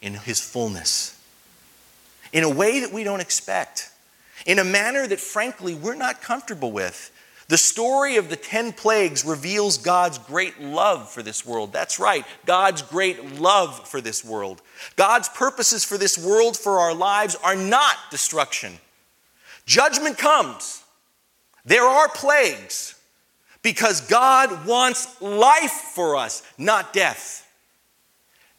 in 0.00 0.14
His 0.14 0.40
fullness, 0.40 1.20
in 2.32 2.44
a 2.44 2.50
way 2.50 2.80
that 2.80 2.92
we 2.92 3.02
don't 3.02 3.20
expect 3.20 3.90
in 4.44 4.58
a 4.58 4.64
manner 4.64 5.06
that, 5.06 5.20
frankly, 5.20 5.74
we're 5.74 5.94
not 5.94 6.22
comfortable 6.22 6.72
with. 6.72 7.12
The 7.48 7.56
story 7.56 8.16
of 8.16 8.28
the 8.28 8.36
10 8.36 8.72
plagues 8.72 9.24
reveals 9.24 9.78
God's 9.78 10.18
great 10.18 10.60
love 10.60 11.08
for 11.10 11.22
this 11.22 11.46
world. 11.46 11.72
That's 11.72 11.98
right, 12.00 12.24
God's 12.44 12.82
great 12.82 13.40
love 13.40 13.88
for 13.88 14.00
this 14.00 14.24
world. 14.24 14.62
God's 14.96 15.28
purposes 15.28 15.84
for 15.84 15.96
this 15.96 16.18
world, 16.18 16.56
for 16.56 16.80
our 16.80 16.94
lives, 16.94 17.36
are 17.42 17.56
not 17.56 17.96
destruction. 18.10 18.74
Judgment 19.64 20.18
comes. 20.18 20.82
There 21.66 21.84
are 21.84 22.08
plagues 22.08 22.94
because 23.62 24.00
God 24.02 24.66
wants 24.66 25.20
life 25.20 25.72
for 25.94 26.16
us, 26.16 26.42
not 26.56 26.92
death. 26.92 27.42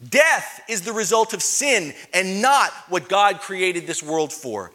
Death 0.06 0.60
is 0.68 0.82
the 0.82 0.92
result 0.92 1.32
of 1.32 1.42
sin 1.42 1.94
and 2.12 2.40
not 2.40 2.70
what 2.88 3.08
God 3.08 3.40
created 3.40 3.86
this 3.86 4.02
world 4.02 4.32
for. 4.32 4.70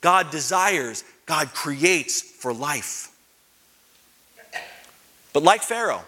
God 0.00 0.30
desires, 0.30 1.04
God 1.26 1.52
creates 1.52 2.22
for 2.22 2.52
life. 2.52 3.10
But 5.32 5.42
like 5.42 5.62
Pharaoh, 5.62 6.04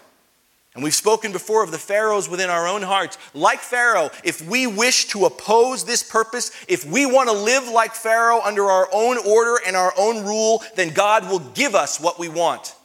and 0.77 0.83
we've 0.83 0.93
spoken 0.93 1.31
before 1.31 1.63
of 1.63 1.71
the 1.71 1.79
Pharaohs 1.79 2.29
within 2.29 2.51
our 2.51 2.67
own 2.67 2.83
hearts. 2.83 3.17
Like 3.33 3.61
Pharaoh, 3.61 4.11
if 4.23 4.47
we 4.47 4.67
wish 4.67 5.05
to 5.05 5.25
oppose 5.25 5.83
this 5.83 6.03
purpose, 6.03 6.51
if 6.67 6.85
we 6.85 7.07
want 7.07 7.29
to 7.29 7.35
live 7.35 7.67
like 7.67 7.95
Pharaoh 7.95 8.39
under 8.43 8.65
our 8.65 8.87
own 8.93 9.17
order 9.25 9.59
and 9.65 9.75
our 9.75 9.91
own 9.97 10.23
rule, 10.23 10.63
then 10.75 10.93
God 10.93 11.31
will 11.31 11.39
give 11.39 11.73
us 11.73 11.99
what 11.99 12.19
we 12.19 12.29
want. 12.29 12.75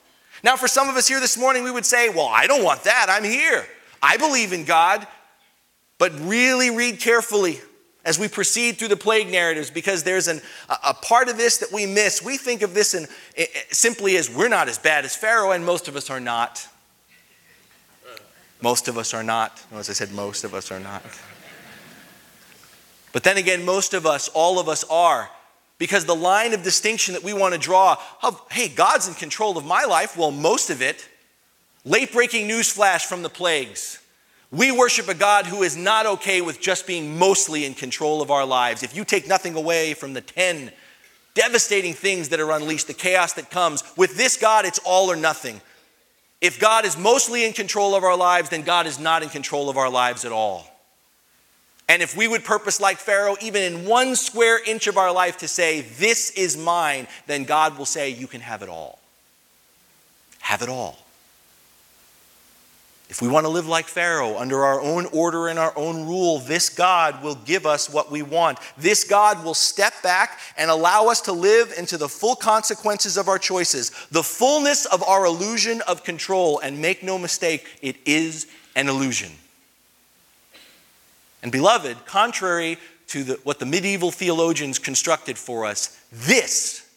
Now, 0.42 0.56
for 0.56 0.68
some 0.68 0.88
of 0.88 0.96
us 0.96 1.06
here 1.06 1.20
this 1.20 1.36
morning, 1.36 1.64
we 1.64 1.70
would 1.70 1.84
say, 1.84 2.08
Well, 2.08 2.28
I 2.28 2.46
don't 2.46 2.64
want 2.64 2.84
that. 2.84 3.08
I'm 3.10 3.24
here. 3.24 3.66
I 4.02 4.16
believe 4.16 4.54
in 4.54 4.64
God. 4.64 5.06
But 5.98 6.18
really 6.20 6.70
read 6.74 6.98
carefully 6.98 7.60
as 8.06 8.18
we 8.18 8.26
proceed 8.26 8.78
through 8.78 8.88
the 8.88 8.96
plague 8.96 9.30
narratives 9.30 9.70
because 9.70 10.02
there's 10.02 10.28
an, 10.28 10.40
a, 10.82 10.94
part 10.94 11.28
of 11.28 11.36
this 11.36 11.58
that 11.58 11.70
we 11.70 11.84
miss. 11.84 12.22
We 12.22 12.38
think 12.38 12.62
of 12.62 12.72
this 12.72 12.94
in, 12.94 13.06
simply 13.70 14.16
as 14.16 14.34
we're 14.34 14.48
not 14.48 14.70
as 14.70 14.78
bad 14.78 15.04
as 15.04 15.14
Pharaoh, 15.14 15.50
and 15.50 15.64
most 15.66 15.88
of 15.88 15.94
us 15.94 16.08
are 16.08 16.20
not. 16.20 16.66
Most 18.62 18.88
of 18.88 18.96
us 18.96 19.12
are 19.12 19.22
not. 19.24 19.60
As 19.72 19.90
I 19.90 19.92
said, 19.92 20.12
most 20.12 20.44
of 20.44 20.54
us 20.54 20.70
are 20.70 20.80
not. 20.80 21.02
But 23.12 23.24
then 23.24 23.36
again, 23.36 23.64
most 23.64 23.92
of 23.92 24.06
us, 24.06 24.28
all 24.28 24.58
of 24.58 24.68
us 24.68 24.84
are. 24.84 25.28
Because 25.78 26.04
the 26.04 26.14
line 26.14 26.54
of 26.54 26.62
distinction 26.62 27.14
that 27.14 27.24
we 27.24 27.34
want 27.34 27.54
to 27.54 27.60
draw 27.60 27.96
of, 28.22 28.40
hey, 28.50 28.68
God's 28.68 29.08
in 29.08 29.14
control 29.14 29.58
of 29.58 29.66
my 29.66 29.84
life, 29.84 30.16
well, 30.16 30.30
most 30.30 30.70
of 30.70 30.80
it. 30.80 31.08
Late 31.84 32.12
breaking 32.12 32.46
news 32.46 32.70
flash 32.70 33.06
from 33.06 33.22
the 33.22 33.28
plagues. 33.28 33.98
We 34.52 34.70
worship 34.70 35.08
a 35.08 35.14
God 35.14 35.46
who 35.46 35.62
is 35.62 35.76
not 35.76 36.06
okay 36.06 36.40
with 36.40 36.60
just 36.60 36.86
being 36.86 37.18
mostly 37.18 37.64
in 37.64 37.74
control 37.74 38.22
of 38.22 38.30
our 38.30 38.46
lives. 38.46 38.82
If 38.82 38.94
you 38.94 39.04
take 39.04 39.26
nothing 39.26 39.56
away 39.56 39.94
from 39.94 40.12
the 40.12 40.20
10 40.20 40.70
devastating 41.34 41.94
things 41.94 42.28
that 42.28 42.38
are 42.38 42.52
unleashed, 42.52 42.86
the 42.86 42.94
chaos 42.94 43.32
that 43.32 43.50
comes, 43.50 43.82
with 43.96 44.16
this 44.16 44.36
God, 44.36 44.66
it's 44.66 44.78
all 44.84 45.10
or 45.10 45.16
nothing. 45.16 45.60
If 46.42 46.58
God 46.58 46.84
is 46.84 46.98
mostly 46.98 47.44
in 47.46 47.52
control 47.52 47.94
of 47.94 48.02
our 48.02 48.16
lives, 48.16 48.50
then 48.50 48.62
God 48.62 48.88
is 48.88 48.98
not 48.98 49.22
in 49.22 49.28
control 49.28 49.70
of 49.70 49.76
our 49.78 49.88
lives 49.88 50.24
at 50.24 50.32
all. 50.32 50.66
And 51.88 52.02
if 52.02 52.16
we 52.16 52.26
would 52.26 52.42
purpose 52.42 52.80
like 52.80 52.98
Pharaoh, 52.98 53.36
even 53.40 53.62
in 53.62 53.86
one 53.86 54.16
square 54.16 54.58
inch 54.66 54.88
of 54.88 54.96
our 54.96 55.12
life, 55.12 55.38
to 55.38 55.48
say, 55.48 55.82
This 55.82 56.30
is 56.30 56.56
mine, 56.56 57.06
then 57.28 57.44
God 57.44 57.78
will 57.78 57.86
say, 57.86 58.10
You 58.10 58.26
can 58.26 58.40
have 58.40 58.62
it 58.62 58.68
all. 58.68 58.98
Have 60.40 60.62
it 60.62 60.68
all. 60.68 60.98
If 63.12 63.20
we 63.20 63.28
want 63.28 63.44
to 63.44 63.50
live 63.50 63.68
like 63.68 63.88
Pharaoh, 63.88 64.38
under 64.38 64.64
our 64.64 64.80
own 64.80 65.04
order 65.12 65.48
and 65.48 65.58
our 65.58 65.74
own 65.76 66.06
rule, 66.06 66.38
this 66.38 66.70
God 66.70 67.22
will 67.22 67.34
give 67.34 67.66
us 67.66 67.90
what 67.90 68.10
we 68.10 68.22
want. 68.22 68.58
This 68.78 69.04
God 69.04 69.44
will 69.44 69.52
step 69.52 69.92
back 70.02 70.40
and 70.56 70.70
allow 70.70 71.08
us 71.08 71.20
to 71.22 71.32
live 71.32 71.74
into 71.76 71.98
the 71.98 72.08
full 72.08 72.34
consequences 72.34 73.18
of 73.18 73.28
our 73.28 73.38
choices, 73.38 73.90
the 74.10 74.22
fullness 74.22 74.86
of 74.86 75.02
our 75.02 75.26
illusion 75.26 75.82
of 75.82 76.04
control. 76.04 76.58
And 76.60 76.80
make 76.80 77.02
no 77.02 77.18
mistake, 77.18 77.66
it 77.82 77.96
is 78.06 78.46
an 78.76 78.88
illusion. 78.88 79.32
And, 81.42 81.52
beloved, 81.52 82.06
contrary 82.06 82.78
to 83.08 83.24
the, 83.24 83.34
what 83.44 83.58
the 83.58 83.66
medieval 83.66 84.10
theologians 84.10 84.78
constructed 84.78 85.36
for 85.36 85.66
us, 85.66 86.02
this, 86.10 86.88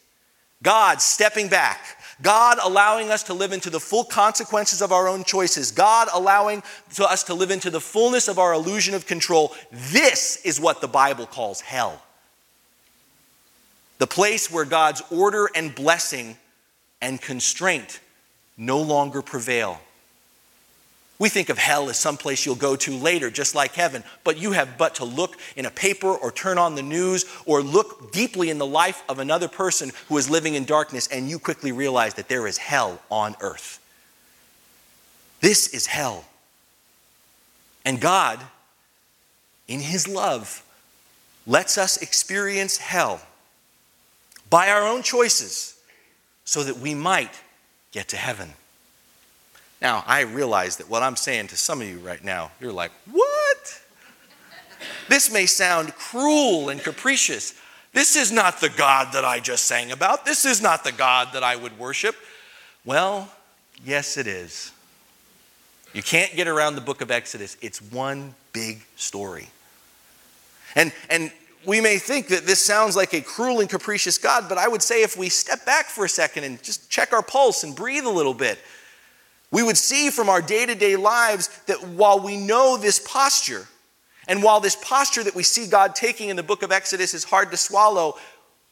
God 0.62 1.02
stepping 1.02 1.48
back, 1.48 1.98
God 2.22 2.58
allowing 2.62 3.10
us 3.10 3.22
to 3.24 3.34
live 3.34 3.52
into 3.52 3.68
the 3.68 3.80
full 3.80 4.04
consequences 4.04 4.80
of 4.80 4.90
our 4.90 5.06
own 5.06 5.22
choices, 5.24 5.70
God 5.70 6.08
allowing 6.14 6.62
to 6.94 7.04
us 7.04 7.22
to 7.24 7.34
live 7.34 7.50
into 7.50 7.70
the 7.70 7.80
fullness 7.80 8.28
of 8.28 8.38
our 8.38 8.54
illusion 8.54 8.94
of 8.94 9.06
control. 9.06 9.54
This 9.70 10.36
is 10.44 10.58
what 10.58 10.80
the 10.80 10.88
Bible 10.88 11.26
calls 11.26 11.60
hell. 11.60 12.02
The 13.98 14.06
place 14.06 14.50
where 14.50 14.64
God's 14.64 15.02
order 15.10 15.50
and 15.54 15.74
blessing 15.74 16.36
and 17.02 17.20
constraint 17.20 18.00
no 18.56 18.80
longer 18.80 19.20
prevail. 19.20 19.80
We 21.18 21.30
think 21.30 21.48
of 21.48 21.56
hell 21.56 21.88
as 21.88 21.98
some 21.98 22.18
place 22.18 22.44
you'll 22.44 22.56
go 22.56 22.76
to 22.76 22.94
later, 22.96 23.30
just 23.30 23.54
like 23.54 23.72
heaven, 23.72 24.04
but 24.22 24.36
you 24.36 24.52
have 24.52 24.76
but 24.76 24.96
to 24.96 25.04
look 25.04 25.36
in 25.56 25.64
a 25.64 25.70
paper 25.70 26.08
or 26.08 26.30
turn 26.30 26.58
on 26.58 26.74
the 26.74 26.82
news 26.82 27.24
or 27.46 27.62
look 27.62 28.12
deeply 28.12 28.50
in 28.50 28.58
the 28.58 28.66
life 28.66 29.02
of 29.08 29.18
another 29.18 29.48
person 29.48 29.92
who 30.08 30.18
is 30.18 30.28
living 30.28 30.54
in 30.54 30.64
darkness, 30.64 31.06
and 31.08 31.30
you 31.30 31.38
quickly 31.38 31.72
realize 31.72 32.14
that 32.14 32.28
there 32.28 32.46
is 32.46 32.58
hell 32.58 33.00
on 33.10 33.34
earth. 33.40 33.80
This 35.40 35.68
is 35.68 35.86
hell. 35.86 36.24
And 37.84 38.00
God, 38.00 38.40
in 39.68 39.80
His 39.80 40.06
love, 40.06 40.62
lets 41.46 41.78
us 41.78 41.96
experience 42.02 42.76
hell 42.76 43.22
by 44.50 44.68
our 44.68 44.86
own 44.86 45.02
choices 45.02 45.78
so 46.44 46.62
that 46.62 46.78
we 46.78 46.94
might 46.94 47.40
get 47.92 48.08
to 48.08 48.16
heaven. 48.16 48.52
Now, 49.80 50.04
I 50.06 50.22
realize 50.22 50.76
that 50.78 50.88
what 50.88 51.02
I'm 51.02 51.16
saying 51.16 51.48
to 51.48 51.56
some 51.56 51.82
of 51.82 51.88
you 51.88 51.98
right 51.98 52.22
now, 52.24 52.50
you're 52.60 52.72
like, 52.72 52.92
what? 53.10 53.82
This 55.08 55.30
may 55.30 55.46
sound 55.46 55.94
cruel 55.96 56.70
and 56.70 56.80
capricious. 56.82 57.54
This 57.92 58.16
is 58.16 58.32
not 58.32 58.60
the 58.60 58.70
God 58.70 59.12
that 59.12 59.24
I 59.24 59.40
just 59.40 59.64
sang 59.64 59.92
about. 59.92 60.24
This 60.24 60.44
is 60.44 60.62
not 60.62 60.84
the 60.84 60.92
God 60.92 61.28
that 61.34 61.42
I 61.42 61.56
would 61.56 61.78
worship. 61.78 62.16
Well, 62.84 63.30
yes, 63.84 64.16
it 64.16 64.26
is. 64.26 64.72
You 65.92 66.02
can't 66.02 66.34
get 66.34 66.48
around 66.48 66.74
the 66.74 66.80
book 66.80 67.00
of 67.00 67.10
Exodus, 67.10 67.56
it's 67.60 67.80
one 67.80 68.34
big 68.52 68.84
story. 68.96 69.48
And, 70.74 70.92
and 71.08 71.32
we 71.64 71.80
may 71.80 71.98
think 71.98 72.28
that 72.28 72.46
this 72.46 72.62
sounds 72.62 72.96
like 72.96 73.14
a 73.14 73.20
cruel 73.20 73.60
and 73.60 73.68
capricious 73.68 74.18
God, 74.18 74.44
but 74.48 74.58
I 74.58 74.68
would 74.68 74.82
say 74.82 75.02
if 75.02 75.16
we 75.16 75.28
step 75.28 75.64
back 75.64 75.86
for 75.86 76.04
a 76.04 76.08
second 76.08 76.44
and 76.44 76.62
just 76.62 76.90
check 76.90 77.12
our 77.12 77.22
pulse 77.22 77.64
and 77.64 77.74
breathe 77.74 78.04
a 78.04 78.10
little 78.10 78.34
bit, 78.34 78.58
we 79.50 79.62
would 79.62 79.76
see 79.76 80.10
from 80.10 80.28
our 80.28 80.42
day 80.42 80.66
to 80.66 80.74
day 80.74 80.96
lives 80.96 81.48
that 81.66 81.82
while 81.82 82.20
we 82.20 82.36
know 82.36 82.76
this 82.76 82.98
posture, 82.98 83.66
and 84.28 84.42
while 84.42 84.60
this 84.60 84.76
posture 84.76 85.22
that 85.22 85.34
we 85.34 85.42
see 85.42 85.68
God 85.68 85.94
taking 85.94 86.28
in 86.28 86.36
the 86.36 86.42
book 86.42 86.62
of 86.62 86.72
Exodus 86.72 87.14
is 87.14 87.24
hard 87.24 87.50
to 87.52 87.56
swallow, 87.56 88.16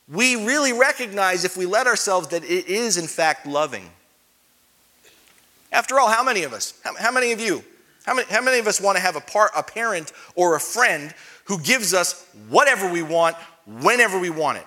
we 0.08 0.44
really 0.44 0.72
recognize, 0.72 1.44
if 1.44 1.56
we 1.56 1.64
let 1.64 1.86
ourselves, 1.86 2.28
that 2.28 2.44
it 2.44 2.66
is 2.66 2.96
in 2.96 3.06
fact 3.06 3.46
loving. 3.46 3.88
After 5.72 5.98
all, 5.98 6.08
how 6.08 6.22
many 6.22 6.42
of 6.42 6.52
us, 6.52 6.74
how, 6.82 7.10
many 7.10 7.32
of 7.32 7.40
you, 7.40 7.64
how 8.04 8.14
many, 8.14 8.30
how 8.30 8.42
many 8.42 8.58
of 8.58 8.66
us 8.66 8.80
want 8.80 8.96
to 8.96 9.02
have 9.02 9.16
a, 9.16 9.20
par, 9.20 9.50
a 9.56 9.62
parent 9.62 10.12
or 10.34 10.56
a 10.56 10.60
friend 10.60 11.14
who 11.44 11.58
gives 11.58 11.94
us 11.94 12.26
whatever 12.48 12.90
we 12.90 13.02
want, 13.02 13.36
whenever 13.66 14.18
we 14.18 14.30
want 14.30 14.58
it? 14.58 14.66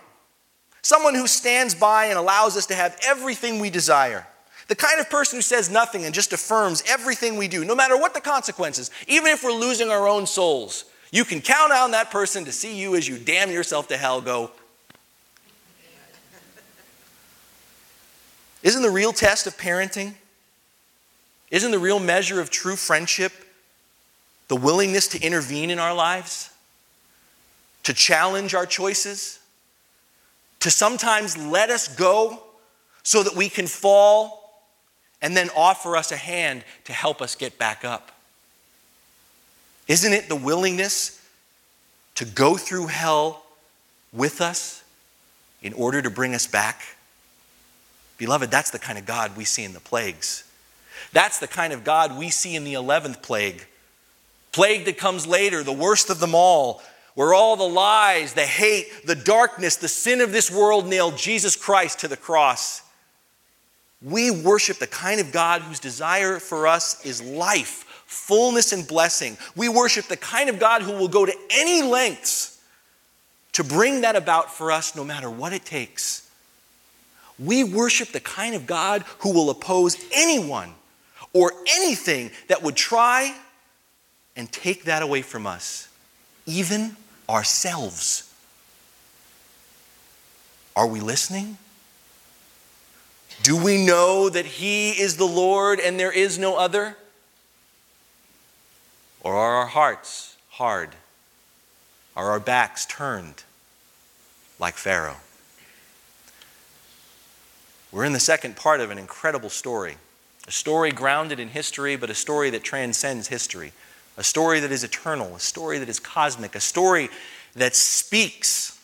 Someone 0.81 1.15
who 1.15 1.27
stands 1.27 1.75
by 1.75 2.05
and 2.05 2.17
allows 2.17 2.57
us 2.57 2.65
to 2.67 2.75
have 2.75 2.97
everything 3.05 3.59
we 3.59 3.69
desire. 3.69 4.25
The 4.67 4.75
kind 4.75 4.99
of 4.99 5.10
person 5.10 5.38
who 5.38 5.41
says 5.41 5.69
nothing 5.69 6.03
and 6.03 6.13
just 6.13 6.34
affirms 6.34 6.84
everything 6.88 7.38
we 7.38 7.47
do, 7.47 7.63
no 7.63 7.75
matter 7.75 7.97
what 7.97 8.13
the 8.13 8.21
consequences, 8.21 8.91
even 9.08 9.32
if 9.32 9.43
we're 9.43 9.53
losing 9.53 9.89
our 9.89 10.08
own 10.08 10.27
souls. 10.27 10.86
You 11.12 11.23
can 11.23 11.39
count 11.39 11.71
on 11.71 11.91
that 11.91 12.12
person 12.12 12.43
to 12.45 12.51
see 12.51 12.77
you 12.77 12.95
as 12.95 13.08
you 13.08 13.17
damn 13.17 13.49
yourself 13.49 13.88
to 13.89 13.97
hell 13.97 14.19
go. 14.19 14.51
Isn't 18.62 18.82
the 18.82 18.89
real 18.89 19.13
test 19.13 19.47
of 19.47 19.56
parenting? 19.58 20.15
Isn't 21.49 21.71
the 21.71 21.80
real 21.80 21.99
measure 21.99 22.41
of 22.41 22.49
true 22.49 22.75
friendship 22.75 23.32
the 24.49 24.58
willingness 24.58 25.08
to 25.10 25.21
intervene 25.21 25.69
in 25.69 25.80
our 25.80 25.93
lives? 25.93 26.49
To 27.84 27.93
challenge 27.93 28.53
our 28.53 28.65
choices? 28.65 29.39
To 30.60 30.69
sometimes 30.69 31.38
let 31.38 31.69
us 31.69 31.88
go 31.88 32.43
so 33.03 33.23
that 33.23 33.36
we 33.36 33.47
can 33.47 33.67
fall 33.67 34.46
and 35.21 35.36
then 35.36 35.49
offer 35.56 35.95
us 35.95 36.12
a 36.12 36.17
hand 36.17 36.63
to 36.86 36.93
help 36.93 37.21
us 37.21 37.36
get 37.36 37.58
back 37.58 37.84
up? 37.84 38.12
Isn't 39.88 40.13
it 40.13 40.30
the 40.30 40.36
willingness 40.36 41.21
to 42.15 42.25
go 42.25 42.58
through 42.58 42.88
hell 42.88 43.43
with 44.12 44.41
us 44.41 44.84
in 45.62 45.73
order 45.73 46.01
to 46.01 46.10
bring 46.10 46.36
us 46.36 46.45
back? 46.45 46.82
Beloved, 48.17 48.51
that's 48.51 48.71
the 48.71 48.80
kind 48.80 48.97
of 48.97 49.06
God 49.06 49.38
we 49.38 49.45
see 49.45 49.63
in 49.63 49.73
the 49.73 49.80
plagues. 49.80 50.43
That's 51.13 51.39
the 51.39 51.47
kind 51.47 51.71
of 51.71 51.84
God 51.84 52.17
we 52.17 52.30
see 52.30 52.56
in 52.56 52.63
the 52.63 52.73
11th 52.73 53.21
plague. 53.21 53.65
Plague 54.51 54.86
that 54.86 54.97
comes 54.97 55.27
later, 55.27 55.63
the 55.63 55.71
worst 55.71 56.10
of 56.10 56.19
them 56.19 56.34
all, 56.34 56.82
where 57.13 57.34
all 57.34 57.56
the 57.56 57.63
lies, 57.63 58.34
the 58.34 58.41
hate, 58.41 59.06
the 59.06 59.15
darkness, 59.15 59.75
the 59.75 59.88
sin 59.88 60.21
of 60.21 60.32
this 60.32 60.51
world 60.51 60.88
nailed 60.88 61.17
Jesus 61.17 61.56
Christ 61.56 61.99
to 61.99 62.08
the 62.08 62.17
cross. 62.17 62.82
We 64.01 64.29
worship 64.29 64.77
the 64.77 64.88
kind 64.88 65.19
of 65.19 65.31
God 65.31 65.62
whose 65.62 65.79
desire 65.79 66.39
for 66.39 66.67
us 66.67 67.03
is 67.05 67.21
life, 67.21 68.03
fullness, 68.05 68.71
and 68.71 68.88
blessing. 68.88 69.38
We 69.55 69.69
worship 69.69 70.05
the 70.05 70.17
kind 70.17 70.49
of 70.49 70.60
God 70.60 70.83
who 70.83 70.91
will 70.91 71.07
go 71.07 71.25
to 71.25 71.36
any 71.49 71.81
lengths 71.81 72.62
to 73.53 73.63
bring 73.63 74.01
that 74.01 74.15
about 74.15 74.53
for 74.53 74.71
us, 74.71 74.95
no 74.95 75.03
matter 75.03 75.29
what 75.31 75.51
it 75.51 75.65
takes. 75.65 76.29
We 77.39 77.63
worship 77.63 78.10
the 78.10 78.19
kind 78.19 78.53
of 78.55 78.67
God 78.67 79.03
who 79.19 79.33
will 79.33 79.49
oppose 79.49 79.97
anyone 80.13 80.73
or 81.33 81.53
anything 81.67 82.31
that 82.49 82.62
would 82.62 82.75
try 82.75 83.36
and 84.36 84.51
take 84.51 84.83
that 84.83 85.01
away 85.01 85.23
from 85.23 85.47
us, 85.47 85.88
even 86.45 86.95
ourselves. 87.27 88.31
Are 90.75 90.88
we 90.88 90.99
listening? 90.99 91.57
Do 93.43 93.62
we 93.62 93.84
know 93.84 94.30
that 94.30 94.45
He 94.45 94.91
is 94.91 95.17
the 95.17 95.26
Lord 95.26 95.80
and 95.80 96.00
there 96.00 96.12
is 96.12 96.38
no 96.38 96.58
other? 96.58 96.97
Or 99.21 99.36
are 99.36 99.56
our 99.56 99.67
hearts 99.67 100.38
hard? 100.52 100.95
Are 102.15 102.32
our 102.32 102.39
backs 102.39 102.86
turned 102.86 103.43
like 104.60 104.76
Pharaoh? 104.76 105.17
We're 107.91 108.06
in 108.06 108.13
the 108.13 108.19
second 108.19 108.56
part 108.56 108.80
of 108.80 108.91
an 108.91 108.97
incredible 108.97 109.50
story. 109.50 109.97
A 110.47 110.52
story 110.52 110.91
grounded 110.91 111.39
in 111.39 111.50
history, 111.50 111.95
but 111.95 112.10
a 112.10 112.15
story 112.15 112.50
that 112.52 112.63
transcends 112.63 113.28
history. 113.28 113.71
A 114.17 114.23
story 114.23 114.60
that 114.60 114.71
is 114.71 114.84
eternal, 114.84 115.36
a 115.36 115.39
story 115.39 115.78
that 115.78 115.89
is 115.89 116.00
cosmic, 116.00 116.56
a 116.56 116.60
story 116.60 117.10
that 117.56 117.76
speaks 117.76 118.76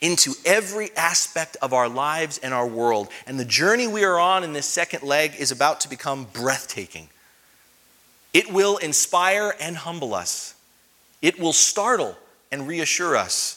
into 0.00 0.34
every 0.44 0.90
aspect 0.96 1.56
of 1.60 1.72
our 1.72 1.88
lives 1.88 2.38
and 2.38 2.54
our 2.54 2.66
world. 2.66 3.08
And 3.26 3.38
the 3.38 3.44
journey 3.44 3.86
we 3.86 4.04
are 4.04 4.18
on 4.18 4.44
in 4.44 4.52
this 4.52 4.66
second 4.66 5.02
leg 5.02 5.34
is 5.38 5.50
about 5.50 5.80
to 5.80 5.90
become 5.90 6.26
breathtaking. 6.32 7.08
It 8.32 8.52
will 8.52 8.76
inspire 8.78 9.54
and 9.60 9.76
humble 9.76 10.14
us, 10.14 10.54
it 11.20 11.38
will 11.38 11.52
startle 11.52 12.16
and 12.50 12.66
reassure 12.66 13.16
us. 13.16 13.56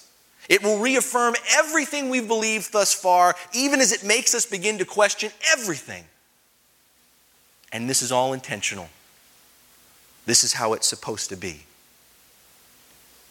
It 0.49 0.61
will 0.61 0.79
reaffirm 0.79 1.35
everything 1.57 2.09
we've 2.09 2.27
believed 2.27 2.73
thus 2.73 2.93
far, 2.93 3.33
even 3.53 3.79
as 3.79 3.93
it 3.93 4.03
makes 4.03 4.35
us 4.35 4.45
begin 4.45 4.77
to 4.79 4.85
question 4.85 5.31
everything. 5.53 6.03
And 7.71 7.89
this 7.89 8.01
is 8.01 8.11
all 8.11 8.33
intentional. 8.33 8.89
This 10.25 10.43
is 10.43 10.51
how 10.53 10.73
it's 10.73 10.85
supposed 10.85 11.29
to 11.29 11.37
be. 11.37 11.63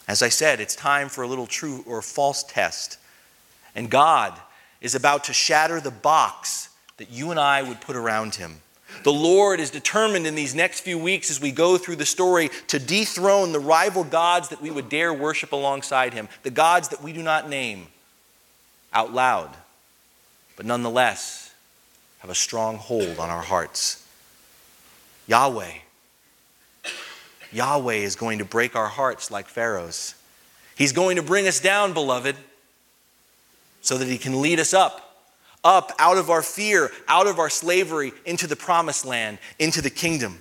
As 0.08 0.22
I 0.22 0.30
said, 0.30 0.58
it's 0.58 0.74
time 0.74 1.08
for 1.08 1.22
a 1.22 1.26
little 1.26 1.46
true 1.46 1.84
or 1.86 2.02
false 2.02 2.42
test. 2.42 2.98
And 3.74 3.90
God 3.90 4.34
is 4.80 4.94
about 4.94 5.24
to 5.24 5.32
shatter 5.32 5.80
the 5.80 5.90
box 5.90 6.68
that 6.98 7.10
you 7.10 7.30
and 7.30 7.40
I 7.40 7.62
would 7.62 7.80
put 7.80 7.96
around 7.96 8.34
him. 8.34 8.56
The 9.04 9.12
Lord 9.12 9.58
is 9.58 9.70
determined 9.70 10.26
in 10.26 10.34
these 10.34 10.54
next 10.54 10.80
few 10.80 10.98
weeks 10.98 11.30
as 11.30 11.40
we 11.40 11.50
go 11.50 11.78
through 11.78 11.96
the 11.96 12.06
story 12.06 12.50
to 12.68 12.78
dethrone 12.78 13.52
the 13.52 13.58
rival 13.60 14.04
gods 14.04 14.50
that 14.50 14.60
we 14.60 14.70
would 14.70 14.88
dare 14.88 15.14
worship 15.14 15.52
alongside 15.52 16.12
him, 16.12 16.28
the 16.42 16.50
gods 16.50 16.90
that 16.90 17.02
we 17.02 17.12
do 17.12 17.22
not 17.22 17.48
name 17.48 17.86
out 18.92 19.12
loud, 19.12 19.48
but 20.56 20.66
nonetheless 20.66 21.54
have 22.18 22.30
a 22.30 22.34
strong 22.34 22.76
hold 22.76 23.18
on 23.18 23.30
our 23.30 23.42
hearts. 23.42 24.06
Yahweh. 25.26 25.72
Yahweh 27.50 27.94
is 27.94 28.14
going 28.14 28.38
to 28.38 28.44
break 28.44 28.76
our 28.76 28.88
hearts 28.88 29.30
like 29.30 29.48
Pharaoh's. 29.48 30.14
He's 30.76 30.92
going 30.92 31.16
to 31.16 31.22
bring 31.22 31.48
us 31.48 31.60
down, 31.60 31.94
beloved 31.94 32.36
so 33.82 33.98
that 33.98 34.08
He 34.08 34.16
can 34.16 34.40
lead 34.40 34.58
us 34.58 34.72
up, 34.72 35.18
up 35.62 35.92
out 35.98 36.16
of 36.16 36.30
our 36.30 36.42
fear, 36.42 36.90
out 37.06 37.26
of 37.26 37.38
our 37.38 37.50
slavery, 37.50 38.12
into 38.24 38.46
the 38.46 38.56
promised 38.56 39.04
land, 39.04 39.38
into 39.58 39.82
the 39.82 39.90
kingdom. 39.90 40.40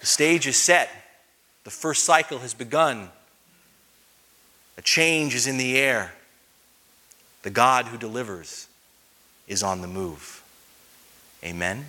The 0.00 0.06
stage 0.06 0.46
is 0.46 0.56
set, 0.56 0.88
the 1.64 1.70
first 1.70 2.04
cycle 2.04 2.38
has 2.38 2.54
begun. 2.54 3.10
A 4.78 4.82
change 4.82 5.34
is 5.34 5.46
in 5.46 5.58
the 5.58 5.76
air. 5.76 6.12
The 7.42 7.50
God 7.50 7.86
who 7.86 7.96
delivers 7.96 8.68
is 9.46 9.62
on 9.62 9.80
the 9.80 9.88
move. 9.88 10.42
Amen. 11.44 11.86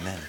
Amen. 0.00 0.20